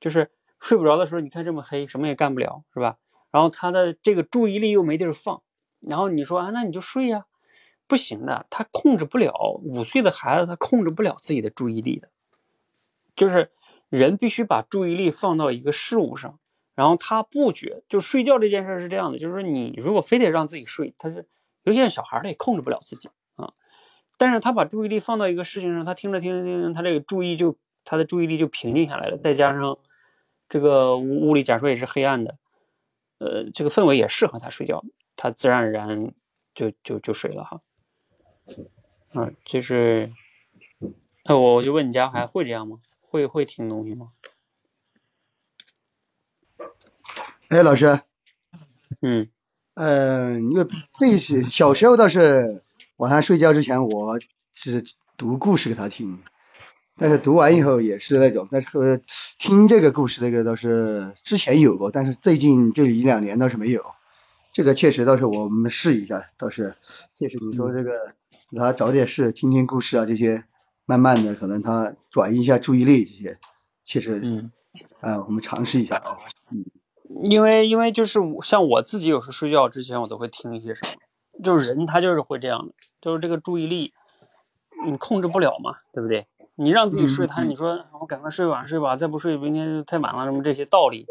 [0.00, 0.30] 就是
[0.60, 2.98] 睡不着的时候，你看这么黑，什么也干不了，是吧？
[3.32, 5.42] 然后他的这个注意力又没地儿放，
[5.80, 7.24] 然后你说啊，那你就睡呀，
[7.88, 12.08] 不行的，他控制不了，五岁的孩子他控制不了自己的注意力的，
[13.16, 13.50] 就是。
[13.90, 16.38] 人必须把注意力放到一个事物上，
[16.74, 21.26] 然后他不觉就睡觉这件事是这样的，就是说你如果非得让自己睡，他是
[21.62, 23.54] 尤其是小孩他也控制不了自己啊，
[24.18, 29.78] 但是他把注意力放到一个事情上，他听着听着听着，他这个注意就他的注意力就平静下来了，再加上
[30.50, 32.36] 这个屋屋里假说也是黑暗的，
[33.16, 34.84] 呃，这个氛围也适合他睡觉，
[35.16, 36.12] 他自然而然
[36.54, 37.62] 就就就睡了哈，
[39.14, 40.12] 嗯，就是，
[41.24, 42.78] 那我我就问你家还会这样吗？
[43.00, 44.12] 会会听东西吗？
[47.48, 48.00] 哎，老师，
[49.00, 49.30] 嗯，
[49.74, 50.66] 呃，因为
[50.98, 52.62] 最小时候倒是
[52.96, 54.20] 晚上睡觉之前，我
[54.52, 54.84] 是
[55.16, 56.22] 读故事给他听，
[56.98, 59.02] 但是读完以后也是那种，但是
[59.38, 63.84] 听这个故事那个倒是之前有过，但是最近这一两年倒是没有。
[64.52, 66.74] 这个确实倒是我们试一下，倒是
[67.18, 68.14] 确实你说这个
[68.50, 70.44] 给他找点事，听听故事啊这些。
[70.90, 73.38] 慢慢的，可能他转移一下注意力，这些
[73.84, 74.50] 其实，嗯，
[75.00, 76.16] 啊，我们尝试一下啊，
[76.50, 76.64] 嗯，
[77.24, 82.72] 因为因为就是像我自己有时候睡觉之前，我都会听一些什么，就是人他就是会这样的，
[83.02, 83.92] 就是这个注意力
[84.86, 86.26] 你控制不了嘛，对不对？
[86.54, 91.04] 你让自己睡，他你说我赶快睡晚睡吧，再不睡明天太晚了，什么这些道理，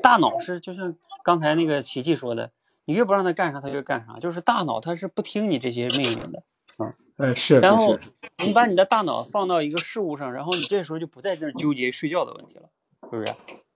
[0.00, 0.94] 大脑是就像
[1.24, 2.52] 刚才那个琪琪说的，
[2.84, 6.44] 你越不让他干啥，他越干啥，就是大脑他是不听你这些命令的。
[6.78, 7.98] 啊，哎是，然后
[8.44, 12.70] 你把你的大脑放到一个事物上，然后你这时候就不在这纠结睡觉的问题了，
[13.02, 13.26] 是不是？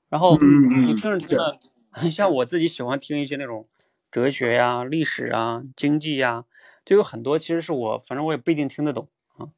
[0.08, 1.58] 然后你听着听着，
[2.10, 3.68] 像我自己喜欢听一些那种
[4.10, 6.44] 哲学呀、历史啊、经济呀，
[6.84, 9.48] 就有很多其实是我，反正我也不一定听得懂啊。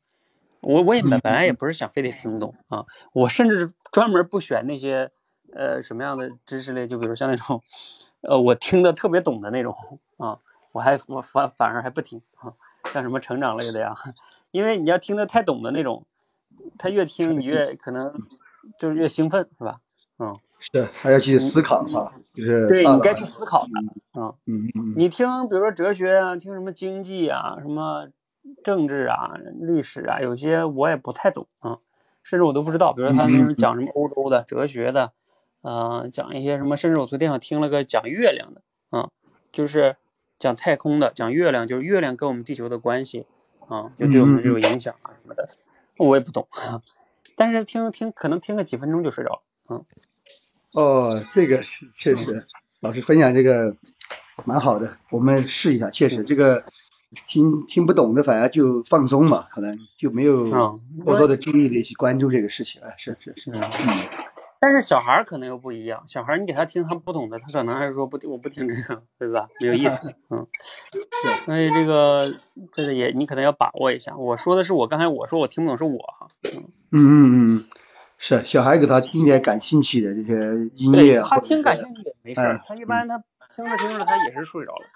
[0.61, 5.11] 我我也本本来也不是想非得听懂啊，我甚至专门不选那些
[5.53, 7.63] 呃什么样的知识类，就比如像那种
[8.23, 9.75] 呃我听得特别懂的那种
[10.17, 10.39] 啊，
[10.73, 12.55] 我还我反反而还不听啊。
[12.95, 13.93] 像什么成长类的呀？
[14.53, 16.07] 因为你要听得太懂的那种，
[16.79, 18.15] 他越听你越可能
[18.79, 19.81] 就是越兴奋，是吧？
[20.21, 23.71] 嗯，是还要去思考哈，就是对你该去思考的，
[24.15, 24.95] 嗯嗯嗯。
[24.97, 28.07] 你听，比如说哲学啊，听什么经济啊，什么
[28.63, 31.79] 政治啊、历史啊，有些我也不太懂啊，
[32.23, 32.93] 甚至我都不知道。
[32.93, 35.11] 比如说他那种讲什么欧洲的哲学的，
[35.63, 38.63] 嗯，讲一些什么，甚至我昨天好听了个讲月亮的，
[38.93, 39.11] 嗯，
[39.51, 39.97] 就是。
[40.45, 43.25] 讲太空的，讲月亮，就是月亮跟我们地球的关系
[43.67, 45.49] 啊，就对我们这种影响啊什么的，
[45.97, 46.47] 我也不懂，
[47.35, 49.85] 但是听听可能听个几分钟就睡着了，嗯。
[50.73, 52.47] 哦，这个是确实，
[52.81, 53.75] 老师分享这个，
[54.45, 56.63] 蛮好的，我们试一下，确实这个
[57.27, 62.83] 听听不懂的，反而就放松嘛，可能就没有嗯，过多的注意力去关注这个事情。
[62.83, 64.24] 哎，是是是，嗯嗯，
[64.65, 69.47] 但是小孩儿可能又不一样，小孩儿你给他听他不懂的，他可能还是说不听，我不听这个，对吧？
[69.61, 70.01] 没有意思，
[70.31, 70.47] 嗯，
[71.45, 72.33] 所以这个
[72.73, 74.17] 这个也你可能要把握一下。
[74.17, 77.65] 我说的是我刚才我说我听不懂是我哈，嗯，嗯嗯嗯，
[78.17, 80.35] 是小孩给他听点感兴趣的这些
[80.77, 83.23] 音乐对他听感兴趣也没事他一般他
[83.55, 84.87] 听着听着他也是睡着了。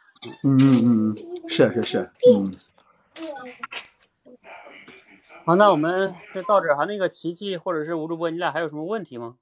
[0.44, 2.56] 嗯嗯嗯，嗯，是是是，嗯。
[5.44, 6.84] 好，那我们就到这儿哈。
[6.86, 9.36] 那个琪琪或者是吴主播，你俩还有什么问题吗？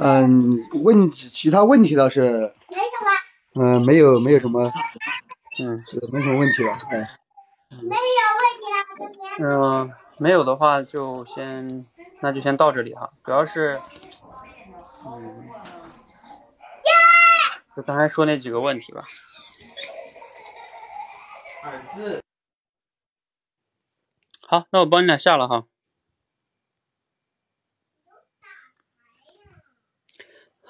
[0.00, 2.20] 嗯，问其他问题倒是，
[2.68, 3.10] 没什么
[3.60, 4.72] 嗯、没有没有什么，
[5.60, 7.10] 嗯呃没什么问题了，哎，
[9.40, 11.68] 嗯、没有的话就先
[12.20, 13.10] 那就先到这里哈。
[13.24, 13.80] 主要是，
[15.04, 15.48] 嗯，
[17.76, 19.02] 就刚才说那几个问题吧。
[24.46, 25.64] 好，那我帮你俩下了哈。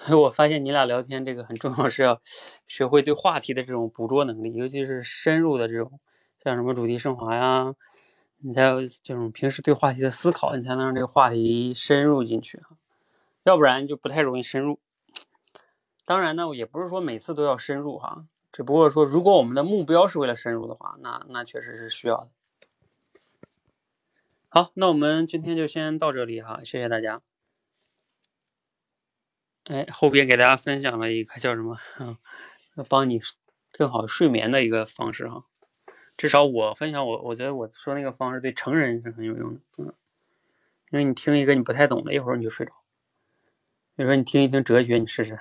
[0.16, 2.20] 我发现你俩聊天这个很重要，是要
[2.66, 6.00] 学会对话题的这种捕捉能力，尤其是深入的这种，
[6.42, 7.74] 像什么主题升华呀，
[8.38, 12.76] 你才有这种平时对话题的思考，你才能让这个话题深入进去哈，
[13.42, 14.78] 要不然就不太容易深入。
[16.04, 22.28] 当然呢，也不是说每次都要深入哈，只不过说如果我们的目标是为了深入的话，那那确实是需要的。
[24.48, 27.20] 好，那我们今天就先到这里哈，谢谢大家。
[29.68, 31.76] 哎，后边给大家分享了一个叫什么，
[32.88, 33.20] 帮你
[33.70, 35.44] 更好睡眠的一个方式哈。
[36.16, 39.92] 至少我分享我，我觉得我说那个方式对成人是很有用的，嗯，
[40.90, 42.72] 因为你听一个你不太懂的，一会儿你就睡着。
[43.94, 45.38] 比如说你听一听哲学，你试试，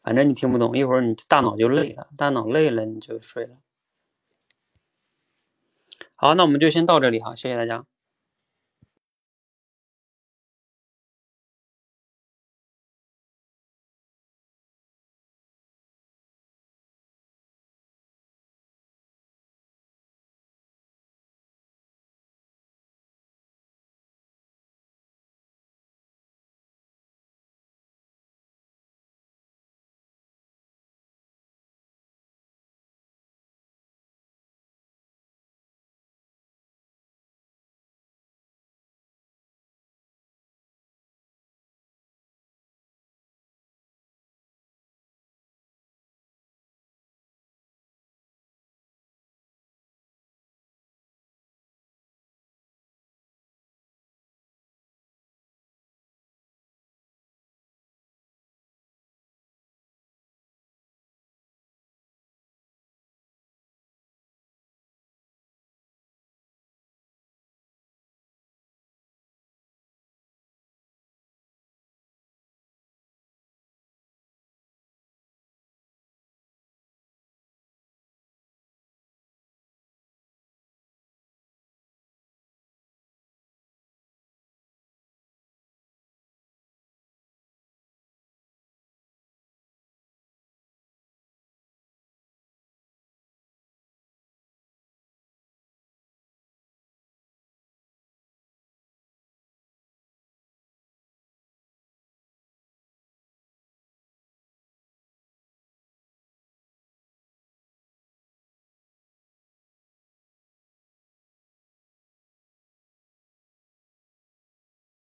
[0.00, 3.56] 反正你听不懂，一会儿你大脑就累了，大脑累了你就睡了。
[6.14, 7.84] 好，那我们就先到这里哈，谢谢大家。